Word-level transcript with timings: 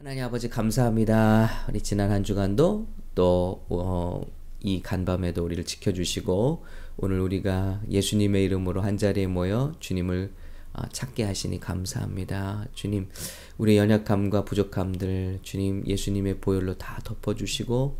하나님 0.00 0.24
아버지 0.24 0.48
감사합니다. 0.48 1.66
우리 1.68 1.82
지난 1.82 2.10
한 2.10 2.24
주간도 2.24 2.86
또 3.14 3.66
어, 3.68 4.22
이 4.62 4.80
간밤에도 4.80 5.44
우리를 5.44 5.62
지켜주시고 5.66 6.64
오늘 6.96 7.20
우리가 7.20 7.82
예수님의 7.86 8.44
이름으로 8.44 8.80
한 8.80 8.96
자리에 8.96 9.26
모여 9.26 9.74
주님을 9.78 10.32
어, 10.72 10.88
찾게 10.90 11.24
하시니 11.24 11.60
감사합니다. 11.60 12.68
주님, 12.72 13.10
우리 13.58 13.76
연약함과 13.76 14.46
부족함들 14.46 15.40
주님 15.42 15.84
예수님의 15.86 16.38
보혈로 16.40 16.78
다 16.78 16.98
덮어주시고 17.04 17.98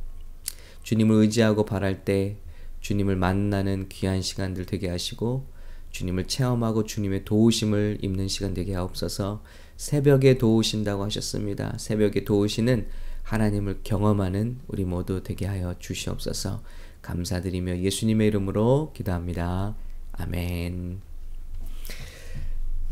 주님을 0.82 1.16
의지하고 1.16 1.66
바랄 1.66 2.06
때 2.06 2.38
주님을 2.80 3.16
만나는 3.16 3.90
귀한 3.90 4.22
시간들 4.22 4.64
되게 4.64 4.88
하시고 4.88 5.44
주님을 5.90 6.28
체험하고 6.28 6.84
주님의 6.84 7.26
도우심을 7.26 7.98
입는 8.00 8.28
시간 8.28 8.54
되게 8.54 8.74
하옵소서. 8.74 9.42
새벽에 9.80 10.36
도우신다고 10.36 11.04
하셨습니다. 11.04 11.72
새벽에 11.78 12.22
도우시는 12.24 12.86
하나님을 13.22 13.80
경험하는 13.82 14.58
우리 14.68 14.84
모두 14.84 15.22
되게 15.22 15.46
하여 15.46 15.74
주시옵소서. 15.78 16.62
감사드리며 17.00 17.78
예수님의 17.78 18.26
이름으로 18.28 18.92
기도합니다. 18.94 19.74
아멘. 20.12 21.00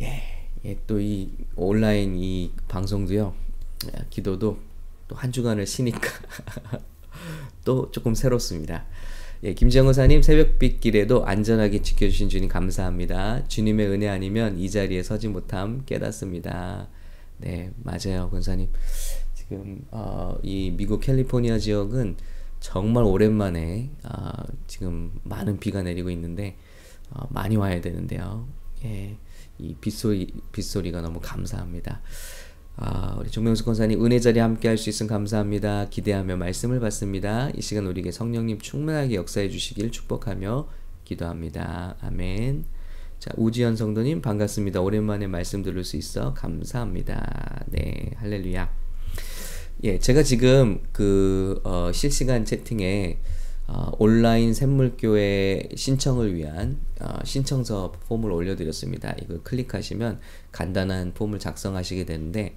예, 0.00 0.22
예 0.64 0.78
또 0.86 0.98
이 0.98 1.30
온라인 1.56 2.16
이 2.16 2.52
방송도요. 2.68 3.34
기도도 4.08 4.58
또 5.08 5.14
한 5.14 5.30
주간을 5.30 5.66
쉬니까 5.66 6.08
또 7.66 7.90
조금 7.90 8.14
새롭습니다. 8.14 8.86
예, 9.44 9.54
김정우사님 9.54 10.20
새벽빛 10.20 10.80
길에도 10.80 11.24
안전하게 11.24 11.80
지켜주신 11.82 12.28
주님 12.28 12.48
감사합니다. 12.48 13.46
주님의 13.46 13.86
은혜 13.86 14.08
아니면 14.08 14.58
이 14.58 14.68
자리에 14.68 15.04
서지 15.04 15.28
못함 15.28 15.84
깨닫습니다. 15.86 16.88
네, 17.36 17.70
맞아요, 17.84 18.30
권사님. 18.30 18.68
지금 19.34 19.86
어, 19.92 20.36
이 20.42 20.72
미국 20.76 21.00
캘리포니아 21.00 21.56
지역은 21.56 22.16
정말 22.58 23.04
오랜만에 23.04 23.90
어, 24.02 24.42
지금 24.66 25.12
많은 25.22 25.60
비가 25.60 25.82
내리고 25.82 26.10
있는데 26.10 26.56
어, 27.10 27.28
많이 27.30 27.54
와야 27.54 27.80
되는데요. 27.80 28.48
예, 28.84 29.16
이 29.58 29.76
빗소리 29.80 30.32
빗소리가 30.50 31.00
너무 31.00 31.20
감사합니다. 31.22 32.00
아, 32.80 33.16
우리 33.18 33.28
정명수 33.30 33.64
권사님 33.64 34.04
은혜 34.04 34.20
자리 34.20 34.38
함께 34.38 34.68
할 34.68 34.78
수 34.78 34.88
있음 34.88 35.08
감사합니다. 35.08 35.88
기대하며 35.90 36.36
말씀을 36.36 36.78
받습니다. 36.78 37.50
이 37.56 37.60
시간 37.60 37.86
우리에게 37.88 38.12
성령님 38.12 38.60
충만하게 38.60 39.16
역사해 39.16 39.48
주시길 39.50 39.90
축복하며 39.90 40.68
기도합니다. 41.04 41.96
아멘. 42.00 42.64
자, 43.18 43.32
우지연 43.36 43.74
성도님 43.74 44.22
반갑습니다. 44.22 44.80
오랜만에 44.80 45.26
말씀 45.26 45.64
들을 45.64 45.82
수 45.82 45.96
있어 45.96 46.34
감사합니다. 46.34 47.64
네, 47.66 48.12
할렐루야. 48.16 48.70
예, 49.82 49.98
제가 49.98 50.22
지금 50.22 50.80
그 50.92 51.60
어, 51.64 51.90
실시간 51.92 52.44
채팅에 52.44 53.18
어, 53.68 53.92
온라인 53.98 54.54
샘물교회 54.54 55.68
신청을 55.76 56.34
위한 56.34 56.78
어, 57.00 57.18
신청서 57.22 57.92
폼을 58.08 58.32
올려드렸습니다. 58.32 59.14
이걸 59.22 59.42
클릭하시면 59.42 60.20
간단한 60.52 61.12
폼을 61.12 61.38
작성하시게 61.38 62.06
되는데 62.06 62.56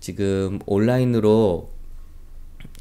지금 0.00 0.58
온라인으로 0.66 1.70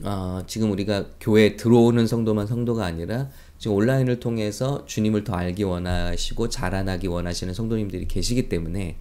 어, 0.03 0.41
지금 0.47 0.71
우리가 0.71 1.05
교회 1.19 1.55
들어오는 1.55 2.07
성도만 2.07 2.47
성도가 2.47 2.85
아니라 2.85 3.29
지금 3.59 3.77
온라인을 3.77 4.19
통해서 4.19 4.85
주님을 4.87 5.23
더 5.23 5.33
알기 5.33 5.63
원하시고 5.63 6.49
자라나기 6.49 7.05
원하시는 7.05 7.53
성도님들이 7.53 8.07
계시기 8.07 8.49
때문에 8.49 8.97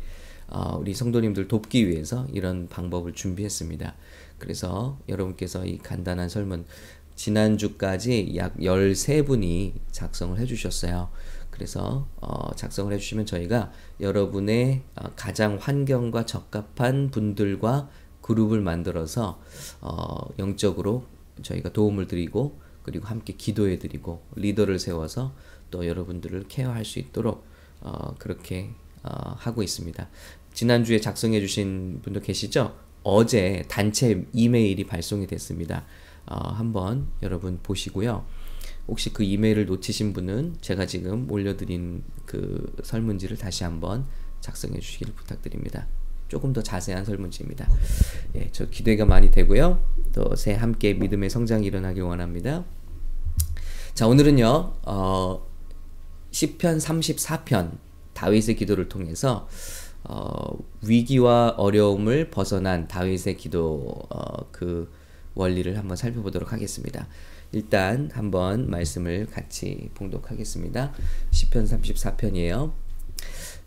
어, 0.48 0.76
우리 0.78 0.92
성도님들 0.92 1.48
돕기 1.48 1.88
위해서 1.88 2.26
이런 2.30 2.68
방법을 2.68 3.14
준비했습니다. 3.14 3.94
그래서 4.36 4.98
여러분께서 5.08 5.64
이 5.64 5.78
간단한 5.78 6.28
설문 6.28 6.66
지난주까지 7.16 8.34
약 8.36 8.56
13분이 8.56 9.74
작성을 9.90 10.38
해주셨어요. 10.38 11.10
그래서 11.50 12.08
어, 12.20 12.54
작성을 12.56 12.92
해주시면 12.92 13.26
저희가 13.26 13.70
여러분의 14.00 14.82
어, 14.96 15.10
가장 15.14 15.58
환경과 15.60 16.26
적합한 16.26 17.10
분들과 17.10 17.88
그룹을 18.22 18.60
만들어서 18.60 19.40
어, 19.80 20.28
영적으로 20.38 21.04
저희가 21.42 21.72
도움을 21.72 22.06
드리고 22.06 22.60
그리고 22.82 23.06
함께 23.06 23.34
기도해 23.34 23.78
드리고 23.78 24.22
리더를 24.36 24.78
세워서 24.78 25.34
또 25.70 25.86
여러분들을 25.86 26.46
케어할 26.48 26.84
수 26.84 26.98
있도록 26.98 27.44
어, 27.80 28.14
그렇게 28.18 28.70
어, 29.02 29.34
하고 29.36 29.62
있습니다. 29.62 30.08
지난주에 30.54 31.00
작성해 31.00 31.40
주신 31.40 32.00
분도 32.02 32.20
계시죠? 32.20 32.74
어제 33.02 33.64
단체 33.68 34.26
이메일이 34.32 34.84
발송이 34.84 35.26
됐습니다. 35.26 35.84
어, 36.26 36.36
한번 36.50 37.08
여러분 37.22 37.58
보시고요. 37.62 38.24
혹시 38.88 39.12
그 39.12 39.22
이메일을 39.22 39.66
놓치신 39.66 40.12
분은 40.12 40.56
제가 40.60 40.86
지금 40.86 41.30
올려드린 41.30 42.02
그 42.26 42.74
설문지를 42.82 43.36
다시 43.36 43.64
한번 43.64 44.06
작성해 44.40 44.80
주시기를 44.80 45.14
부탁드립니다. 45.14 45.86
조금 46.28 46.52
더 46.52 46.62
자세한 46.62 47.04
설문지입니다. 47.04 47.68
예, 48.36 48.48
저 48.52 48.66
기대가 48.66 49.04
많이 49.04 49.30
되고요. 49.30 49.78
또 50.14 50.34
새 50.36 50.54
함께 50.54 50.94
믿음의 50.94 51.30
성장이 51.30 51.66
일어나길 51.66 52.02
원합니다. 52.02 52.64
자, 53.94 54.06
오늘은요. 54.06 54.74
어, 54.82 55.46
시편 56.30 56.78
34편 56.78 57.78
다윗의 58.14 58.56
기도를 58.56 58.88
통해서 58.88 59.48
어, 60.04 60.58
위기와 60.82 61.54
어려움을 61.56 62.30
벗어난 62.30 62.88
다윗의 62.88 63.36
기도 63.36 63.94
어, 64.10 64.50
그 64.50 64.90
원리를 65.34 65.76
한번 65.78 65.96
살펴보도록 65.96 66.52
하겠습니다. 66.52 67.08
일단 67.52 68.10
한번 68.12 68.70
말씀을 68.70 69.26
같이 69.26 69.90
봉독하겠습니다. 69.94 70.92
시편 71.30 71.66
34편이에요. 71.66 72.72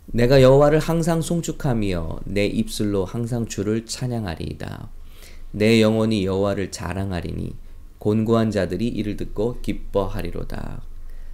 내가 0.06 0.40
여호와를 0.40 0.78
항상 0.78 1.20
송축하며 1.20 2.20
내 2.26 2.46
입술로 2.46 3.04
항상 3.04 3.46
주를 3.46 3.86
찬양하리이다. 3.86 4.90
내 5.52 5.80
영혼이 5.80 6.24
여호와를 6.24 6.70
자랑하리니 6.70 7.54
곤고한 7.98 8.50
자들이 8.50 8.86
이를 8.86 9.16
듣고 9.16 9.60
기뻐하리로다. 9.62 10.82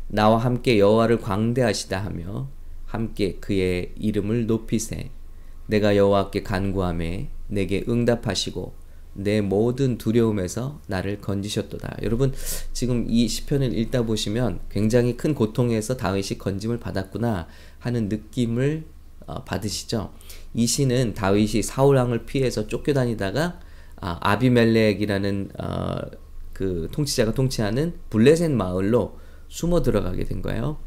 나와 0.09 0.39
함께 0.39 0.79
여호와를 0.79 1.21
광대하시다 1.21 2.03
하며 2.03 2.49
함께 2.87 3.37
그의 3.41 3.93
이름을 3.97 4.47
높이세. 4.47 5.11
내가 5.67 5.97
여호와께 5.97 6.43
간구함에 6.43 7.31
내게 7.49 7.85
응답하시고 7.89 8.82
내 9.15 9.41
모든 9.41 9.99
두려움에서 9.99 10.81
나를 10.87 11.21
건지셨도다. 11.21 11.99
여러분 12.03 12.33
지금 12.73 13.07
이 13.09 13.29
시편을 13.29 13.77
읽다 13.77 14.05
보시면 14.05 14.61
굉장히 14.71 15.17
큰 15.17 15.35
고통에서 15.35 15.97
다윗이 15.97 16.39
건짐을 16.39 16.81
받았구나 16.81 17.47
하는 17.79 18.09
느낌을 18.09 18.85
어, 19.27 19.45
받으시죠. 19.45 20.13
이 20.55 20.67
시는 20.67 21.15
다윗이 21.15 21.63
사울 21.63 21.97
왕을 21.97 22.25
피해서 22.27 22.67
쫓겨다니다가 22.67 23.61
아, 24.05 24.39
비멜렉이라는 24.39 25.51
어, 25.61 26.01
그 26.53 26.89
통치자가 26.91 27.33
통치하는 27.35 27.95
블레셋 28.11 28.51
마을로 28.51 29.19
숨어 29.49 29.83
들어가게 29.83 30.25
된 30.25 30.43
거예요. 30.43 30.79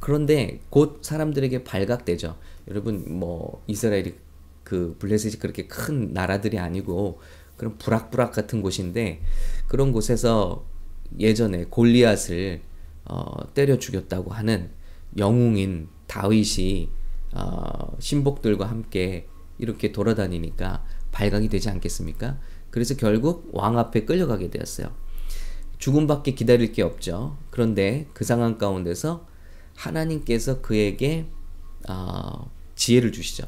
그런데 0.00 0.60
곧 0.68 0.98
사람들에게 1.02 1.64
발각되죠. 1.64 2.36
여러분 2.68 3.18
뭐 3.18 3.62
이스라엘이 3.66 4.14
그 4.64 4.96
블레셋이 4.98 5.36
그렇게 5.36 5.66
큰 5.66 6.12
나라들이 6.12 6.58
아니고 6.58 7.20
그런 7.58 7.76
부락부락 7.76 8.32
같은 8.32 8.62
곳인데 8.62 9.20
그런 9.66 9.92
곳에서 9.92 10.64
예전에 11.18 11.64
골리앗을 11.64 12.62
어, 13.04 13.52
때려 13.52 13.78
죽였다고 13.78 14.30
하는 14.30 14.70
영웅인 15.18 15.88
다윗이 16.06 16.88
어, 17.34 17.96
신복들과 17.98 18.66
함께 18.66 19.26
이렇게 19.58 19.92
돌아다니니까 19.92 20.84
발각이 21.12 21.48
되지 21.48 21.68
않겠습니까? 21.68 22.38
그래서 22.70 22.94
결국 22.96 23.50
왕 23.52 23.78
앞에 23.78 24.04
끌려가게 24.04 24.50
되었어요. 24.50 24.92
죽음밖에 25.78 26.32
기다릴 26.34 26.72
게 26.72 26.82
없죠. 26.82 27.36
그런데 27.50 28.06
그 28.14 28.24
상황 28.24 28.56
가운데서 28.56 29.26
하나님께서 29.74 30.60
그에게 30.60 31.26
어, 31.88 32.50
지혜를 32.76 33.12
주시죠. 33.12 33.46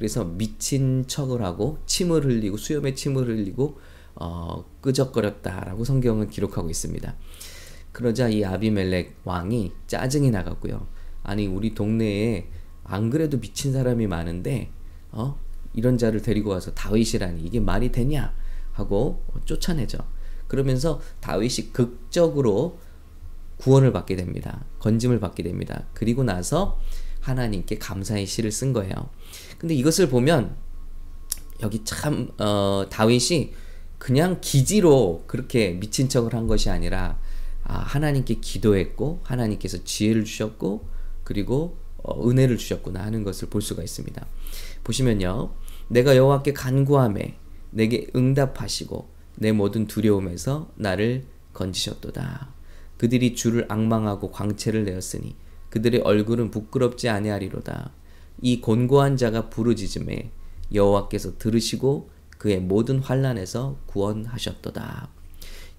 그래서 0.00 0.24
미친 0.24 1.04
척을 1.06 1.42
하고 1.42 1.76
침을 1.84 2.24
흘리고 2.24 2.56
수염에 2.56 2.94
침을 2.94 3.28
흘리고 3.28 3.78
어, 4.14 4.64
끄적거렸다라고 4.80 5.84
성경은 5.84 6.30
기록하고 6.30 6.70
있습니다. 6.70 7.14
그러자 7.92 8.30
이 8.30 8.42
아비멜렉 8.42 9.18
왕이 9.24 9.72
짜증이 9.88 10.30
나갔고요. 10.30 10.86
아니 11.22 11.46
우리 11.46 11.74
동네에 11.74 12.48
안 12.82 13.10
그래도 13.10 13.38
미친 13.38 13.74
사람이 13.74 14.06
많은데 14.06 14.70
어 15.12 15.38
이런 15.74 15.98
자를 15.98 16.22
데리고 16.22 16.48
와서 16.48 16.72
다윗이라니 16.72 17.42
이게 17.42 17.60
말이 17.60 17.92
되냐 17.92 18.32
하고 18.72 19.22
쫓아내죠. 19.44 19.98
그러면서 20.46 21.02
다윗이 21.20 21.74
극적으로 21.74 22.78
구원을 23.58 23.92
받게 23.92 24.16
됩니다. 24.16 24.64
건짐을 24.78 25.20
받게 25.20 25.42
됩니다. 25.42 25.84
그리고 25.92 26.24
나서 26.24 26.80
하나님께 27.20 27.78
감사의 27.78 28.26
시를 28.26 28.50
쓴 28.50 28.72
거예요. 28.72 28.92
근데 29.58 29.74
이것을 29.74 30.08
보면 30.08 30.56
여기 31.62 31.84
참 31.84 32.30
어, 32.38 32.86
다윗이 32.90 33.52
그냥 33.98 34.38
기지로 34.40 35.24
그렇게 35.26 35.72
미친 35.72 36.08
척을 36.08 36.34
한 36.34 36.46
것이 36.46 36.70
아니라 36.70 37.18
아, 37.64 37.74
하나님께 37.74 38.36
기도했고 38.36 39.20
하나님께서 39.22 39.84
지혜를 39.84 40.24
주셨고 40.24 40.88
그리고 41.22 41.76
어, 41.98 42.28
은혜를 42.28 42.56
주셨구나 42.56 43.02
하는 43.02 43.22
것을 43.24 43.48
볼 43.48 43.60
수가 43.62 43.82
있습니다. 43.82 44.26
보시면요. 44.84 45.52
내가 45.88 46.16
여호와께 46.16 46.52
간구함에 46.52 47.36
내게 47.70 48.06
응답하시고 48.16 49.08
내 49.36 49.52
모든 49.52 49.86
두려움에서 49.86 50.70
나를 50.76 51.24
건지셨도다. 51.52 52.48
그들이 52.96 53.34
주를 53.34 53.66
악망하고 53.68 54.30
광채를 54.30 54.84
내었으니 54.84 55.34
그들의 55.70 56.00
얼굴은 56.02 56.50
부끄럽지 56.50 57.08
아니하리로다. 57.08 57.92
이 58.42 58.60
곤고한 58.60 59.16
자가 59.16 59.48
부르짖음에 59.50 60.30
여호와께서 60.72 61.38
들으시고 61.38 62.10
그의 62.38 62.60
모든 62.60 62.98
환란에서 62.98 63.78
구원하셨도다. 63.86 65.08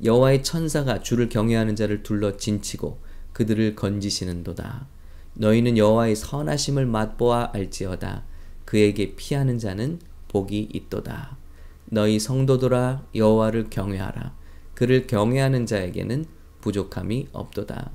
여호와의 0.04 0.44
천사가 0.44 1.02
주를 1.02 1.30
경외하는 1.30 1.76
자를 1.76 2.04
둘러 2.04 2.38
진치고 2.38 3.00
그들을 3.34 3.76
건지시는도다. 3.76 4.88
너희는 5.34 5.78
여호와의 5.78 6.16
선하심을 6.16 6.86
맛보아 6.86 7.52
알지어다. 7.54 8.24
그에게 8.66 9.16
피하는 9.16 9.58
자는 9.58 10.00
복이 10.28 10.70
있도다. 10.74 11.38
너희 11.86 12.20
성도들아 12.20 13.06
여호와를 13.16 13.70
경외하라. 13.70 14.36
그를 14.74 15.08
경외하는 15.08 15.66
자에게는 15.66 16.26
부족함이 16.62 17.28
없도다. 17.34 17.92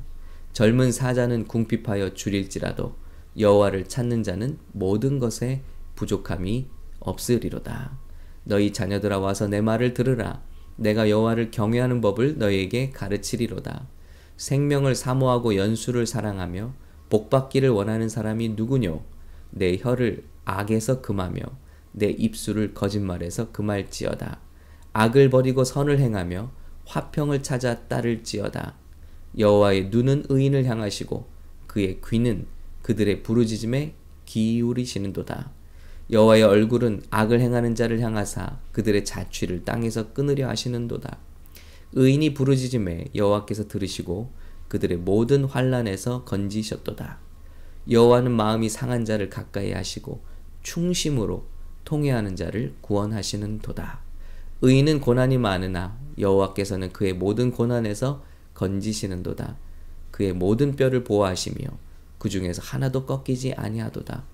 젊은 0.57 0.91
사자는 0.91 1.45
궁핍하여 1.49 2.15
줄일지라도 2.15 2.97
여호와를 3.39 3.89
찾는 3.89 4.23
자는 4.23 4.57
모든 4.73 5.19
것에 5.19 5.61
부족함이 5.97 6.67
없으리로다. 6.99 7.99
너희 8.45 8.73
자녀들아 8.73 9.19
와서 9.19 9.49
내 9.49 9.61
말을 9.61 9.93
들으라. 9.93 10.43
내가 10.77 11.11
여호와를 11.11 11.51
경외하는 11.51 12.01
법을 12.01 12.39
너희에게 12.39 12.89
가르치리로다. 12.89 13.87
생명을 14.39 14.95
사모하고 14.95 15.57
연수를 15.57 16.07
사랑하며 16.07 16.73
복받기를 17.11 17.69
원하는 17.69 18.09
사람이 18.09 18.55
누구뇨? 18.57 19.03
내 19.51 19.77
혀를 19.77 20.25
악에서 20.47 21.03
금하며 21.03 21.43
내 21.93 22.07
입술을 22.07 22.73
거짓말에서 22.73 23.53
금할지어다. 23.53 24.41
악을 24.95 25.29
버리고 25.29 25.65
선을 25.65 25.99
행하며 25.99 26.51
화평을 26.87 27.43
찾아 27.43 27.87
따를지어다. 27.89 28.86
여호와의 29.39 29.89
눈은 29.91 30.25
의인을 30.29 30.65
향하시고 30.65 31.27
그의 31.67 32.01
귀는 32.07 32.47
그들의 32.83 33.23
부르짖음에 33.23 33.95
기울이시는도다. 34.25 35.51
여호와의 36.11 36.43
얼굴은 36.45 37.03
악을 37.11 37.41
행하는 37.41 37.75
자를 37.75 38.01
향하사 38.01 38.59
그들의 38.73 39.05
자취를 39.05 39.65
땅에서 39.65 40.13
끊으려 40.13 40.49
하시는도다. 40.49 41.19
의인이 41.93 42.35
부르짖음에 42.35 43.07
여호와께서 43.15 43.69
들으시고 43.69 44.31
그들의 44.69 44.99
모든 44.99 45.45
환란에서 45.45 46.25
건지셨도다. 46.25 47.19
여호와는 47.91 48.33
마음이 48.33 48.69
상한 48.69 49.05
자를 49.05 49.31
가까이 49.31 49.73
하시고 49.73 50.21
충심으로 50.63 51.45
통회하는 51.85 52.37
자를 52.37 52.75
구원하시는 52.81 53.61
도다. 53.61 54.01
의인은 54.63 55.01
고난이 55.01 55.39
많으나 55.39 55.99
여호와께서는 56.19 56.93
그의 56.93 57.13
모든 57.13 57.51
고난에서 57.51 58.25
건지시는 58.57 59.23
도다. 59.23 59.57
그의 60.11 60.33
모든 60.33 60.77
뼈를 60.77 61.05
보호하시며 61.05 61.57
그 62.19 62.29
중에서 62.29 62.63
하나도 62.63 63.07
꺾이지 63.07 63.53
아니하도다. 63.55 64.25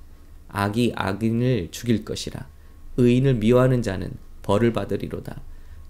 악이 0.49 0.93
악인을 0.95 1.69
죽일 1.73 2.05
것이라. 2.05 2.47
의인을 2.97 3.35
미워하는 3.35 3.83
자는 3.83 4.13
벌을 4.43 4.73
받으리로다. 4.73 5.43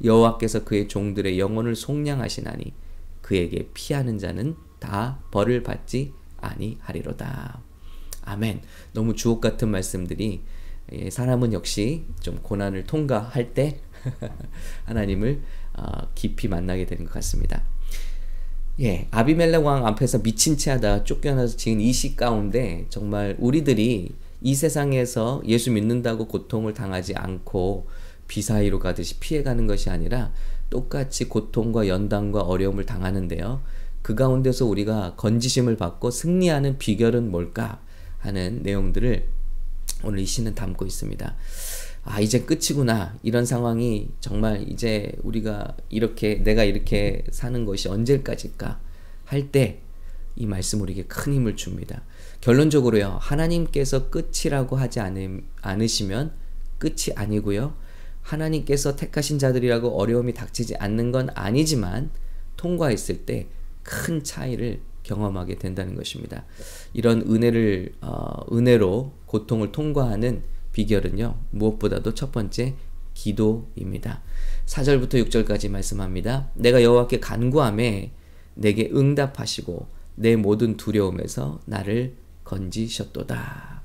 여호와께서 0.02 0.64
그의 0.64 0.88
종들의 0.88 1.38
영혼을 1.38 1.76
속량하시나니 1.76 2.72
그에게 3.20 3.68
피하는 3.74 4.18
자는 4.18 4.56
다 4.78 5.20
벌을 5.30 5.62
받지 5.62 6.12
아니하리로다. 6.38 7.60
아멘. 8.24 8.62
너무 8.92 9.14
주옥 9.14 9.40
같은 9.40 9.68
말씀들이 9.68 10.42
예, 10.92 11.10
사람은 11.10 11.52
역시 11.52 12.06
좀 12.20 12.38
고난을 12.42 12.84
통과할 12.84 13.54
때 13.54 13.80
하나님을 14.86 15.42
어, 15.74 16.08
깊이 16.14 16.48
만나게 16.48 16.86
되는 16.86 17.04
것 17.04 17.12
같습니다. 17.14 17.62
예, 18.80 19.06
아비멜렉 19.10 19.64
왕 19.64 19.86
앞에서 19.86 20.22
미친 20.22 20.56
채 20.56 20.70
하다 20.70 21.04
쫓겨나서 21.04 21.56
지은 21.56 21.80
이 21.80 21.92
시 21.92 22.16
가운데 22.16 22.86
정말 22.88 23.36
우리들이 23.38 24.14
이 24.40 24.54
세상에서 24.54 25.42
예수 25.46 25.70
믿는다고 25.70 26.26
고통을 26.26 26.74
당하지 26.74 27.14
않고 27.14 27.86
비사이로 28.28 28.78
가듯이 28.78 29.18
피해가는 29.20 29.66
것이 29.66 29.90
아니라 29.90 30.32
똑같이 30.70 31.28
고통과 31.28 31.86
연단과 31.86 32.40
어려움을 32.40 32.86
당하는데요. 32.86 33.60
그 34.00 34.14
가운데서 34.14 34.64
우리가 34.66 35.14
건지심을 35.16 35.76
받고 35.76 36.10
승리하는 36.10 36.78
비결은 36.78 37.30
뭘까 37.30 37.80
하는 38.18 38.62
내용들을 38.62 39.28
오늘 40.02 40.18
이 40.20 40.26
시는 40.26 40.54
담고 40.54 40.86
있습니다. 40.86 41.36
아, 42.04 42.20
이제 42.20 42.40
끝이구나. 42.40 43.16
이런 43.22 43.46
상황이 43.46 44.08
정말 44.20 44.68
이제 44.68 45.12
우리가 45.22 45.76
이렇게, 45.88 46.34
내가 46.42 46.64
이렇게 46.64 47.24
사는 47.30 47.64
것이 47.64 47.88
언제까지일까 47.88 48.80
할 49.24 49.50
때 49.50 49.82
이 50.36 50.46
말씀 50.46 50.80
우리에게 50.80 51.04
큰 51.04 51.34
힘을 51.34 51.56
줍니다. 51.56 52.02
결론적으로요, 52.40 53.18
하나님께서 53.20 54.08
끝이라고 54.08 54.76
하지 54.76 55.00
않, 55.00 55.42
않으시면 55.60 56.32
끝이 56.78 57.14
아니고요, 57.14 57.74
하나님께서 58.22 58.96
택하신 58.96 59.38
자들이라고 59.38 60.00
어려움이 60.00 60.32
닥치지 60.32 60.76
않는 60.76 61.12
건 61.12 61.28
아니지만, 61.34 62.10
통과했을 62.56 63.26
때 63.26 63.46
큰 63.82 64.22
차이를 64.22 64.80
경험하게 65.02 65.56
된다는 65.56 65.96
것입니다. 65.96 66.44
이런 66.94 67.20
은혜를, 67.22 67.92
어, 68.00 68.46
은혜로 68.56 69.12
고통을 69.26 69.72
통과하는 69.72 70.44
비결은요, 70.72 71.36
무엇보다도 71.50 72.14
첫 72.14 72.32
번째 72.32 72.74
기도입니다. 73.14 74.22
4절부터 74.66 75.24
6절까지 75.26 75.70
말씀합니다. 75.70 76.50
내가 76.54 76.82
여호와께 76.82 77.20
간구함에 77.20 78.12
내게 78.54 78.90
응답하시고 78.92 79.86
내 80.16 80.36
모든 80.36 80.76
두려움에서 80.76 81.60
나를 81.66 82.14
건지셨도다. 82.44 83.82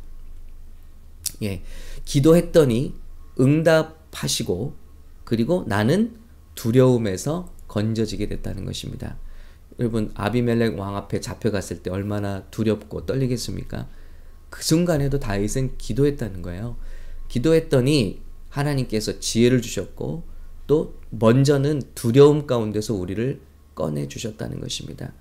예. 1.44 1.62
기도했더니 2.06 2.94
응답하시고 3.40 4.76
그리고 5.24 5.66
나는 5.68 6.18
두려움에서 6.56 7.54
건져지게 7.68 8.28
됐다는 8.28 8.66
것입니다. 8.66 9.18
여러분 9.80 10.12
아비멜렉 10.16 10.80
왕 10.80 10.96
앞에 10.96 11.22
잡혀갔을 11.22 11.84
때 11.84 11.92
얼마나 11.92 12.44
두렵고 12.46 13.06
떨리겠습니까? 13.06 13.88
그 14.58 14.64
순간에도 14.64 15.20
다윗은 15.20 15.78
기도했다는 15.78 16.42
거예요. 16.42 16.78
기도했더니 17.28 18.22
하나님께서 18.50 19.20
지혜를 19.20 19.62
주셨고 19.62 20.24
또 20.66 20.96
먼저는 21.12 21.84
두려움 21.94 22.48
가운데서 22.48 22.96
우리를 22.96 23.40
꺼내 23.76 24.08
주셨다는 24.08 24.60
것입니다. 24.60 25.14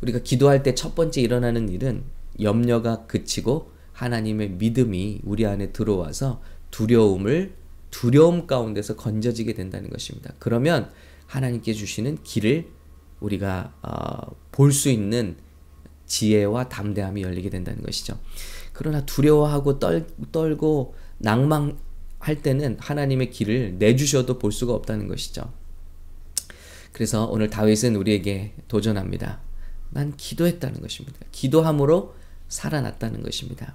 우리가 0.00 0.20
기도할 0.20 0.62
때 0.62 0.74
첫 0.74 0.94
번째 0.94 1.20
일어나는 1.20 1.68
일은 1.68 2.02
염려가 2.40 3.04
그치고 3.06 3.70
하나님의 3.92 4.52
믿음이 4.52 5.20
우리 5.24 5.44
안에 5.44 5.72
들어와서 5.72 6.40
두려움을 6.70 7.52
두려움 7.90 8.46
가운데서 8.46 8.96
건져지게 8.96 9.52
된다는 9.52 9.90
것입니다. 9.90 10.32
그러면 10.38 10.90
하나님께 11.26 11.74
주시는 11.74 12.22
길을 12.22 12.66
우리가 13.20 13.74
어, 13.82 14.34
볼수 14.50 14.88
있는 14.88 15.36
지혜와 16.08 16.68
담대함이 16.68 17.22
열리게 17.22 17.50
된다는 17.50 17.82
것이죠. 17.82 18.18
그러나 18.72 19.04
두려워하고 19.06 19.78
떨, 19.78 20.06
떨고 20.32 20.94
낭망할 21.18 22.42
때는 22.42 22.78
하나님의 22.80 23.30
길을 23.30 23.76
내주셔도 23.78 24.38
볼 24.38 24.50
수가 24.50 24.72
없다는 24.74 25.06
것이죠. 25.06 25.52
그래서 26.92 27.26
오늘 27.26 27.50
다윗은 27.50 27.94
우리에게 27.96 28.54
도전합니다. 28.66 29.40
난 29.90 30.16
기도했다는 30.16 30.80
것입니다. 30.80 31.18
기도함으로 31.32 32.14
살아났다는 32.48 33.22
것입니다. 33.22 33.74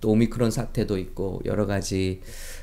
또 0.00 0.10
오미크론 0.10 0.50
사태도 0.50 0.98
있고 0.98 1.40
여러 1.44 1.66
가지 1.66 2.20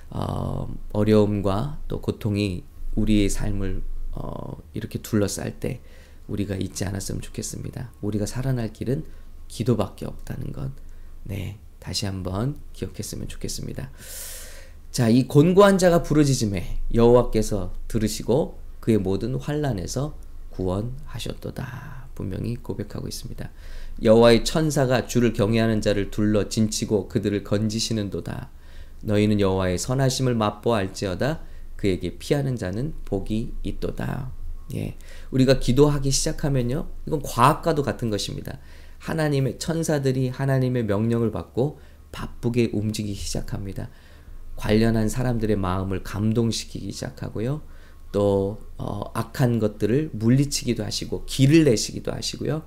어, 0.09 0.73
어려움과 0.91 1.79
또 1.87 2.01
고통이 2.01 2.63
우리의 2.95 3.29
삶을 3.29 3.81
어, 4.11 4.57
이렇게 4.73 4.99
둘러쌀 4.99 5.59
때 5.59 5.81
우리가 6.29 6.55
잊지 6.55 6.85
않았으면 6.85 7.21
좋겠습니다. 7.21 7.91
우리가 8.01 8.25
살아날 8.25 8.71
길은 8.71 9.03
기도밖에 9.47 10.05
없다는 10.05 10.53
것. 10.53 10.71
네, 11.23 11.59
다시 11.79 12.05
한번 12.05 12.57
기억했으면 12.73 13.27
좋겠습니다. 13.27 13.91
자, 14.91 15.09
이 15.09 15.27
곤고한 15.27 15.77
자가 15.77 16.01
부르짖음에 16.03 16.79
여호와께서 16.93 17.73
들으시고 17.87 18.59
그의 18.79 18.97
모든 18.97 19.35
환란에서 19.35 20.17
구원하셨도다. 20.49 22.09
분명히 22.15 22.55
고백하고 22.55 23.07
있습니다. 23.07 23.49
여호와의 24.03 24.45
천사가 24.45 25.05
주를 25.07 25.33
경외하는 25.33 25.81
자를 25.81 26.11
둘러 26.11 26.49
진치고 26.49 27.07
그들을 27.07 27.43
건지시는도다. 27.43 28.49
너희는 29.01 29.39
여호와의 29.39 29.77
선하심을 29.77 30.35
맛보알지어다 30.35 31.41
그에게 31.75 32.17
피하는 32.17 32.55
자는 32.55 32.93
복이 33.05 33.53
있도다. 33.63 34.38
예. 34.75 34.97
우리가 35.31 35.59
기도하기 35.59 36.11
시작하면요. 36.11 36.87
이건 37.07 37.21
과학과도 37.21 37.83
같은 37.83 38.09
것입니다. 38.09 38.59
하나님의 38.99 39.59
천사들이 39.59 40.29
하나님의 40.29 40.85
명령을 40.85 41.31
받고 41.31 41.79
바쁘게 42.11 42.71
움직이기 42.73 43.19
시작합니다. 43.19 43.89
관련한 44.55 45.07
사람들의 45.07 45.55
마음을 45.55 46.03
감동시키기 46.03 46.91
시작하고요. 46.91 47.61
또 48.11 48.59
어, 48.77 49.11
악한 49.13 49.59
것들을 49.59 50.09
물리치기도 50.13 50.83
하시고 50.83 51.25
길을 51.25 51.63
내시기도 51.63 52.11
하시고요. 52.11 52.63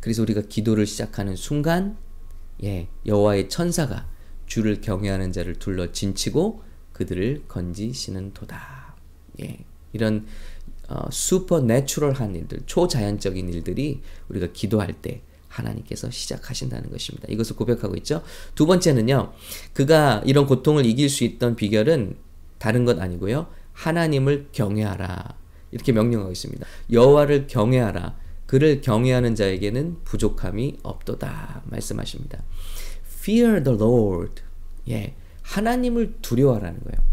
그래서 0.00 0.22
우리가 0.22 0.42
기도를 0.42 0.86
시작하는 0.86 1.36
순간 1.36 1.96
예, 2.62 2.88
여호와의 3.06 3.48
천사가 3.48 4.08
주를 4.46 4.80
경외하는 4.80 5.32
자를 5.32 5.54
둘러 5.54 5.92
진치고 5.92 6.62
그들을 6.92 7.44
건지시는 7.46 8.32
도다. 8.34 8.96
예. 9.40 9.58
이런 9.92 10.26
어, 10.88 11.08
슈퍼내추럴한 11.10 12.34
일들, 12.34 12.60
초자연적인 12.66 13.48
일들이 13.48 14.00
우리가 14.28 14.48
기도할 14.52 14.94
때 14.94 15.22
하나님께서 15.48 16.10
시작하신다는 16.10 16.90
것입니다. 16.90 17.26
이것을 17.30 17.56
고백하고 17.56 17.94
있죠. 17.96 18.22
두 18.54 18.66
번째는요. 18.66 19.32
그가 19.72 20.22
이런 20.24 20.46
고통을 20.46 20.86
이길 20.86 21.08
수 21.08 21.24
있던 21.24 21.56
비결은 21.56 22.16
다른 22.58 22.84
것 22.84 23.00
아니고요. 23.00 23.48
하나님을 23.72 24.48
경외하라. 24.52 25.36
이렇게 25.70 25.92
명령하고 25.92 26.32
있습니다. 26.32 26.66
여호와를 26.90 27.46
경외하라. 27.46 28.16
그를 28.46 28.80
경외하는 28.80 29.34
자에게는 29.34 29.98
부족함이 30.04 30.78
없도다. 30.82 31.62
말씀하십니다. 31.66 32.42
Fear 33.20 33.62
the 33.62 33.78
Lord. 33.78 34.42
예. 34.88 35.14
하나님을 35.42 36.14
두려워하라는 36.22 36.80
거예요. 36.80 37.06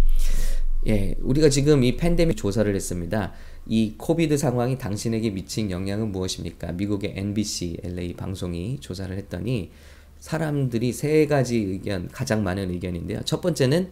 예. 0.87 1.15
우리가 1.21 1.49
지금 1.49 1.83
이 1.83 1.97
팬데믹 1.97 2.37
조사를 2.37 2.73
했습니다. 2.73 3.33
이 3.67 3.95
코비드 3.97 4.37
상황이 4.37 4.77
당신에게 4.77 5.31
미친 5.31 5.71
영향은 5.71 6.11
무엇입니까? 6.11 6.73
미국의 6.73 7.13
NBC 7.15 7.77
LA 7.83 8.13
방송이 8.13 8.79
조사를 8.79 9.15
했더니 9.17 9.71
사람들이 10.19 10.93
세 10.93 11.25
가지 11.27 11.57
의견, 11.57 12.07
가장 12.07 12.43
많은 12.43 12.69
의견인데요. 12.71 13.21
첫 13.25 13.41
번째는 13.41 13.91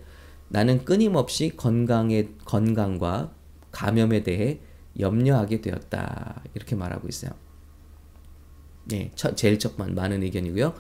나는 0.49 0.85
끊임없이 0.85 1.53
건강의 1.55 2.29
건강과 2.45 3.33
감염에 3.71 4.23
대해 4.23 4.59
염려하게 4.99 5.61
되었다. 5.61 6.43
이렇게 6.53 6.75
말하고 6.75 7.07
있어요. 7.07 7.31
예, 8.91 9.11
첫, 9.15 9.35
제일 9.35 9.57
첫 9.59 9.77
번, 9.77 9.95
많은 9.95 10.21
의견이고요. 10.23 10.75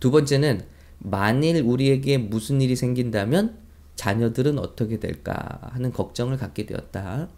두 0.00 0.10
번째는 0.10 0.62
만일 0.98 1.62
우리에게 1.62 2.18
무슨 2.18 2.60
일이 2.60 2.76
생긴다면 2.76 3.58
자녀들은 3.96 4.58
어떻게 4.58 4.98
될까 4.98 5.60
하는 5.72 5.92
걱정을 5.92 6.36
갖게 6.36 6.66
되었다. 6.66 7.28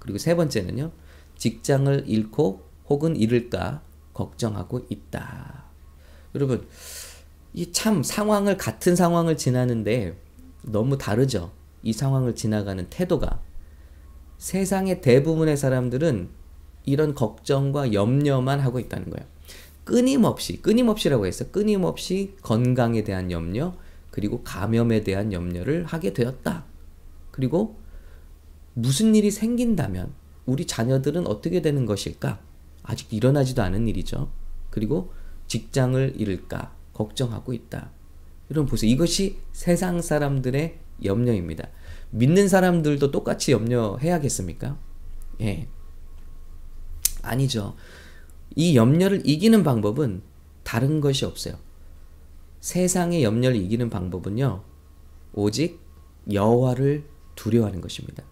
그리고 0.00 0.18
세 0.18 0.34
번째는요. 0.34 0.90
직장을 1.36 2.04
잃고 2.08 2.66
혹은 2.88 3.14
잃을까 3.16 3.82
걱정하고 4.12 4.86
있다. 4.90 5.64
여러분, 6.34 6.66
이 7.54 7.72
참 7.72 8.02
상황을 8.02 8.56
같은 8.56 8.94
상황을 8.96 9.36
지나는데 9.36 10.16
너무 10.62 10.98
다르죠. 10.98 11.52
이 11.82 11.92
상황을 11.92 12.34
지나가는 12.34 12.86
태도가 12.90 13.40
세상의 14.38 15.00
대부분의 15.00 15.56
사람들은 15.56 16.28
이런 16.84 17.14
걱정과 17.14 17.92
염려만 17.92 18.60
하고 18.60 18.78
있다는 18.78 19.10
거예요. 19.10 19.26
끊임없이 19.84 20.62
끊임없이라고 20.62 21.26
해서 21.26 21.50
끊임없이 21.50 22.34
건강에 22.42 23.02
대한 23.02 23.30
염려 23.30 23.74
그리고 24.10 24.42
감염에 24.42 25.02
대한 25.02 25.32
염려를 25.32 25.84
하게 25.84 26.12
되었다. 26.12 26.64
그리고 27.30 27.79
무슨 28.74 29.14
일이 29.14 29.30
생긴다면 29.30 30.12
우리 30.46 30.66
자녀들은 30.66 31.26
어떻게 31.26 31.62
되는 31.62 31.86
것일까? 31.86 32.40
아직 32.82 33.12
일어나지도 33.12 33.62
않은 33.62 33.88
일이죠. 33.88 34.30
그리고 34.70 35.12
직장을 35.46 36.14
잃을까 36.16 36.74
걱정하고 36.92 37.52
있다. 37.52 37.90
여러분 38.50 38.68
보세요. 38.68 38.90
이것이 38.90 39.38
세상 39.52 40.00
사람들의 40.02 40.78
염려입니다. 41.04 41.68
믿는 42.10 42.48
사람들도 42.48 43.10
똑같이 43.10 43.52
염려해야겠습니까? 43.52 44.76
예. 45.42 45.68
아니죠. 47.22 47.76
이 48.56 48.76
염려를 48.76 49.22
이기는 49.24 49.62
방법은 49.62 50.22
다른 50.64 51.00
것이 51.00 51.24
없어요. 51.24 51.54
세상의 52.60 53.22
염려를 53.22 53.56
이기는 53.56 53.88
방법은요. 53.88 54.62
오직 55.32 55.80
여호와를 56.30 57.08
두려워하는 57.36 57.80
것입니다. 57.80 58.24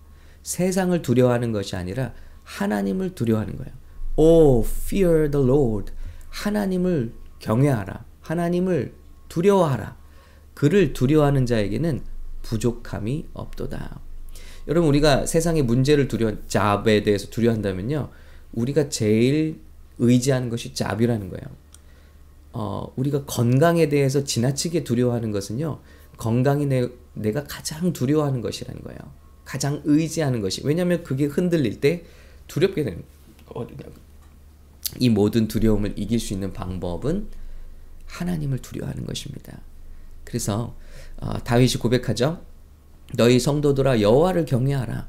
세상을 0.49 1.03
두려워하는 1.03 1.53
것이 1.53 1.77
아니라 1.77 2.15
하나님을 2.43 3.15
두려워하는 3.15 3.59
거예요. 3.59 3.71
Oh, 4.17 4.67
fear 4.67 5.31
the 5.31 5.47
Lord. 5.47 5.93
하나님을 6.31 7.13
경외하라. 7.39 8.07
하나님을 8.23 8.95
두려워하라. 9.29 9.99
그를 10.55 10.95
두려워하는 10.95 11.45
자에게는 11.45 12.01
부족함이 12.41 13.27
없도다. 13.35 14.01
여러분 14.69 14.89
우리가 14.89 15.27
세상의 15.27 15.65
문제를 15.65 16.09
두려워 16.09 16.33
잡에 16.47 17.03
대해서 17.03 17.29
두려워한다면요. 17.29 18.09
우리가 18.55 18.89
제일 18.89 19.61
의지하는 19.99 20.49
것이 20.49 20.73
잡이라는 20.73 21.29
거예요. 21.29 21.45
어, 22.55 22.91
우리가 22.97 23.27
건강에 23.27 23.91
대해서 23.91 24.25
지나치게 24.25 24.85
두려워하는 24.85 25.31
것은요. 25.31 25.81
건강이 26.17 26.65
내, 26.65 26.89
내가 27.13 27.45
가장 27.45 27.93
두려워하는 27.93 28.41
것이라는 28.41 28.83
거예요. 28.83 29.28
가장 29.49 29.81
의지하는 29.87 30.43
것이. 30.43 30.61
왜냐하면 30.63 31.03
그게 31.03 31.25
흔들릴 31.25 31.81
때 31.81 32.05
두렵게 32.49 32.85
되는. 32.85 33.03
이 34.99 35.09
모든 35.09 35.49
두려움을 35.49 35.95
이길 35.97 36.21
수 36.21 36.35
있는 36.35 36.53
방법은 36.53 37.29
하나님을 38.05 38.59
두려워하는 38.59 39.07
것입니다. 39.07 39.59
그래서 40.25 40.77
어, 41.17 41.39
다윗이 41.43 41.77
고백하죠. 41.77 42.45
너희 43.17 43.41
성도들아 43.41 44.03
여호와를 44.03 44.45
경외하라. 44.45 45.09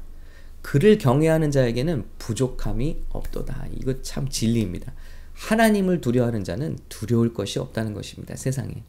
그를 0.62 0.96
경외하는 0.96 1.50
자에게는 1.50 2.06
부족함이 2.18 3.04
없도다. 3.10 3.66
이거 3.78 4.00
참 4.00 4.30
진리입니다. 4.30 4.94
하나님을 5.34 6.00
두려워하는 6.00 6.44
자는 6.44 6.78
두려울 6.88 7.34
것이 7.34 7.58
없다는 7.58 7.92
것입니다. 7.92 8.36
세상에. 8.36 8.84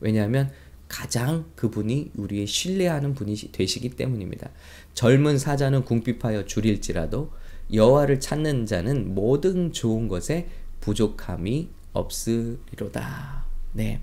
왜냐하면 0.00 0.50
가장 0.88 1.44
그분이 1.54 2.12
우리의 2.16 2.46
신뢰하는 2.46 3.14
분이 3.14 3.34
되시기 3.52 3.90
때문입니다. 3.90 4.50
젊은 4.94 5.38
사자는 5.38 5.84
궁핍하여 5.84 6.46
줄일지라도 6.46 7.30
여호와를 7.72 8.20
찾는 8.20 8.66
자는 8.66 9.14
모든 9.14 9.72
좋은 9.72 10.08
것에 10.08 10.48
부족함이 10.80 11.68
없으리로다. 11.92 13.44
네. 13.72 14.00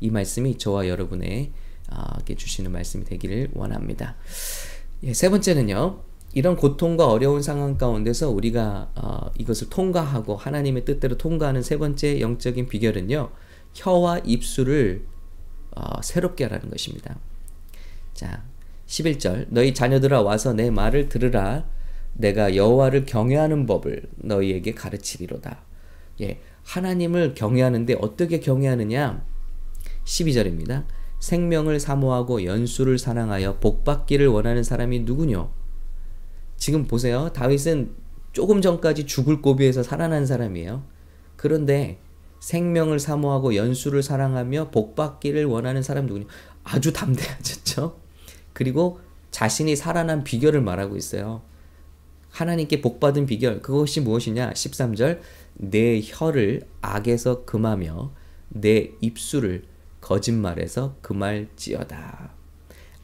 이 0.00 0.10
말씀이 0.10 0.58
저와 0.58 0.88
여러분에게 0.88 1.50
주시는 2.36 2.70
말씀이 2.70 3.04
되기를 3.04 3.50
원합니다. 3.54 4.16
예, 5.02 5.14
세 5.14 5.30
번째는요. 5.30 6.02
이런 6.34 6.56
고통과 6.56 7.08
어려운 7.08 7.40
상황 7.40 7.78
가운데서 7.78 8.28
우리가 8.28 8.90
어, 8.94 9.30
이것을 9.38 9.70
통과하고 9.70 10.36
하나님의 10.36 10.84
뜻대로 10.84 11.16
통과하는 11.16 11.62
세 11.62 11.78
번째 11.78 12.20
영적인 12.20 12.68
비결은요. 12.68 13.30
혀와 13.72 14.18
입술을 14.18 15.06
어, 15.76 16.02
새롭게 16.02 16.44
하라는 16.44 16.70
것입니다. 16.70 17.16
자, 18.14 18.42
11절 18.86 19.46
너희 19.50 19.74
자녀들아 19.74 20.22
와서 20.22 20.52
내 20.52 20.70
말을 20.70 21.08
들으라 21.08 21.64
내가 22.14 22.56
여호와를 22.56 23.04
경외하는 23.04 23.66
법을 23.66 24.04
너희에게 24.16 24.72
가르치리로다. 24.72 25.58
예. 26.22 26.40
하나님을 26.64 27.34
경외하는데 27.34 27.96
어떻게 28.00 28.40
경외하느냐? 28.40 29.22
12절입니다. 30.04 30.84
생명을 31.20 31.78
사모하고 31.78 32.44
연수를 32.44 32.98
사랑하여 32.98 33.58
복받기를 33.58 34.26
원하는 34.28 34.62
사람이 34.62 35.00
누구뇨? 35.00 35.50
지금 36.56 36.86
보세요. 36.86 37.30
다윗은 37.32 37.94
조금 38.32 38.60
전까지 38.60 39.06
죽을 39.06 39.42
고비에서 39.42 39.82
살아난 39.82 40.26
사람이에요. 40.26 40.82
그런데 41.36 41.98
생명을 42.46 43.00
사모하고 43.00 43.56
연수를 43.56 44.04
사랑하며 44.04 44.70
복받기를 44.70 45.46
원하는 45.46 45.82
사람 45.82 46.06
누구냐? 46.06 46.26
아주 46.62 46.92
담대하셨죠. 46.92 47.98
그리고 48.54 49.00
자신이 49.32 49.74
살아난 49.74 50.22
비결을 50.22 50.60
말하고 50.60 50.96
있어요. 50.96 51.42
하나님께 52.30 52.82
복받은 52.82 53.26
비결 53.26 53.62
그것이 53.62 54.00
무엇이냐? 54.00 54.52
13절 54.52 55.22
내 55.54 56.00
혀를 56.00 56.68
악에서 56.82 57.44
금하며 57.46 58.12
내 58.50 58.92
입술을 59.00 59.64
거짓말에서 60.00 60.98
금할지어다. 61.02 62.30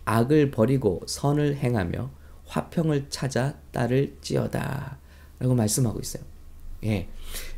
악을 0.04 0.52
버리고 0.52 1.02
선을 1.06 1.56
행하며 1.56 2.12
화평을 2.46 3.06
찾아 3.11 3.58
따를지어다. 3.72 4.99
라고 5.40 5.54
말씀하고 5.56 5.99
있어요. 5.99 6.22
예. 6.84 7.08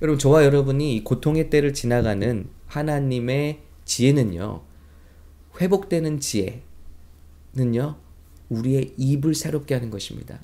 여러분, 0.02 0.18
저와 0.18 0.44
여러분이 0.44 1.02
고통의 1.04 1.50
때를 1.50 1.72
지나가는 1.72 2.48
하나님의 2.66 3.60
지혜는요, 3.84 4.62
회복되는 5.60 6.20
지혜는요, 6.20 7.96
우리의 8.48 8.94
입을 8.96 9.34
새롭게 9.34 9.74
하는 9.74 9.90
것입니다. 9.90 10.40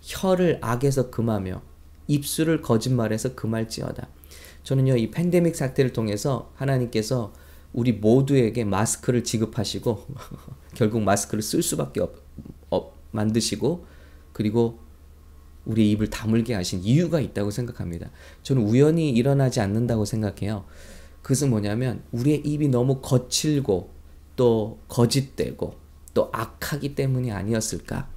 혀를 0.00 0.58
악에서 0.60 1.10
금하며 1.10 1.62
입술을 2.06 2.60
거짓말해서 2.62 3.34
금할지어다. 3.34 4.08
저는요, 4.62 4.96
이 4.96 5.10
팬데믹 5.10 5.56
사태를 5.56 5.92
통해서 5.92 6.52
하나님께서 6.54 7.32
우리 7.72 7.92
모두에게 7.92 8.64
마스크를 8.64 9.24
지급하시고, 9.24 10.06
결국 10.74 11.02
마스크를 11.02 11.42
쓸 11.42 11.62
수밖에 11.62 12.00
없, 12.00 12.14
없, 12.70 12.94
만드시고, 13.10 13.86
그리고 14.32 14.83
우리 15.64 15.90
입을 15.92 16.10
다물게 16.10 16.54
하신 16.54 16.82
이유가 16.82 17.20
있다고 17.20 17.50
생각합니다. 17.50 18.10
저는 18.42 18.62
우연히 18.62 19.10
일어나지 19.10 19.60
않는다고 19.60 20.04
생각해요. 20.04 20.64
그것은 21.22 21.50
뭐냐면, 21.50 22.02
우리의 22.12 22.42
입이 22.44 22.68
너무 22.68 23.00
거칠고, 23.00 23.90
또 24.36 24.78
거짓되고, 24.88 25.74
또 26.12 26.30
악하기 26.32 26.94
때문이 26.94 27.32
아니었을까? 27.32 28.08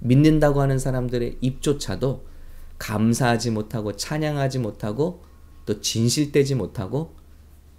믿는다고 0.00 0.60
하는 0.60 0.78
사람들의 0.78 1.38
입조차도 1.40 2.26
감사하지 2.78 3.50
못하고 3.50 3.96
찬양하지 3.96 4.60
못하고 4.60 5.24
또 5.66 5.80
진실되지 5.80 6.54
못하고 6.54 7.14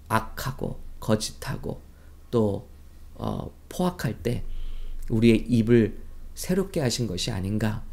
악하고 0.10 0.80
거짓하고 1.00 1.82
또 2.30 2.68
어, 3.16 3.52
포악할 3.70 4.22
때 4.22 4.44
우리의 5.10 5.38
입을 5.48 5.98
새롭게 6.36 6.80
하신 6.82 7.08
것이 7.08 7.32
아닌가. 7.32 7.84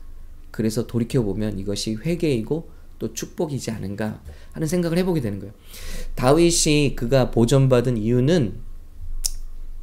그래서 0.57 0.87
돌이켜 0.87 1.23
보면 1.23 1.59
이것이 1.59 1.97
회개이고 1.97 2.71
또 2.99 3.13
축복이지 3.13 3.71
않은가 3.73 4.23
하는 4.53 4.67
생각을 4.67 4.97
해보게 4.97 5.21
되는 5.21 5.39
거예요. 5.39 5.53
다윗이 6.15 6.97
그가 6.97 7.31
보존받은 7.31 7.99
이유는 7.99 8.55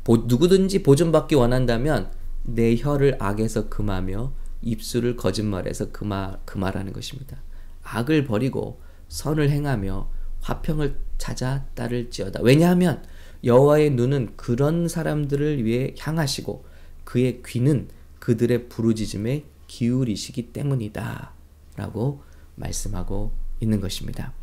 보, 0.04 0.18
누구든지 0.18 0.82
보존받기 0.82 1.36
원한다면 1.36 2.10
내 2.42 2.76
혀를 2.76 3.18
악에서 3.20 3.70
금하며 3.70 4.34
입술을 4.64 5.16
거짓말해서 5.16 5.92
금하, 5.92 6.40
금하라는 6.46 6.92
것입니다. 6.92 7.38
악을 7.84 8.26
버리고 8.26 8.82
선을 9.10 9.52
행하며 9.52 10.10
화평을 10.42 10.98
찾아 11.20 11.68
따를지어다. 11.76 12.42
왜냐하면 12.42 13.04
여호와의 13.44 13.92
눈은 13.92 14.34
그런 14.38 14.88
사람들을 14.88 15.64
위해 15.66 15.94
향하시고 16.00 16.66
그의 17.04 17.44
귀는 17.46 17.90
그들의 18.18 18.70
부르짖음에 18.70 19.53
기울이시기 19.74 20.54
때문이다. 20.54 21.34
라고 21.78 22.22
말씀하고 22.56 23.32
있는 23.60 23.82
것입니다. 23.82 24.34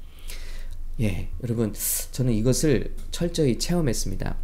예, 1.01 1.29
여러분, 1.45 1.73
저는 2.11 2.33
이것을 2.33 2.97
철저히 3.13 3.57
체험했습니다. 3.59 4.37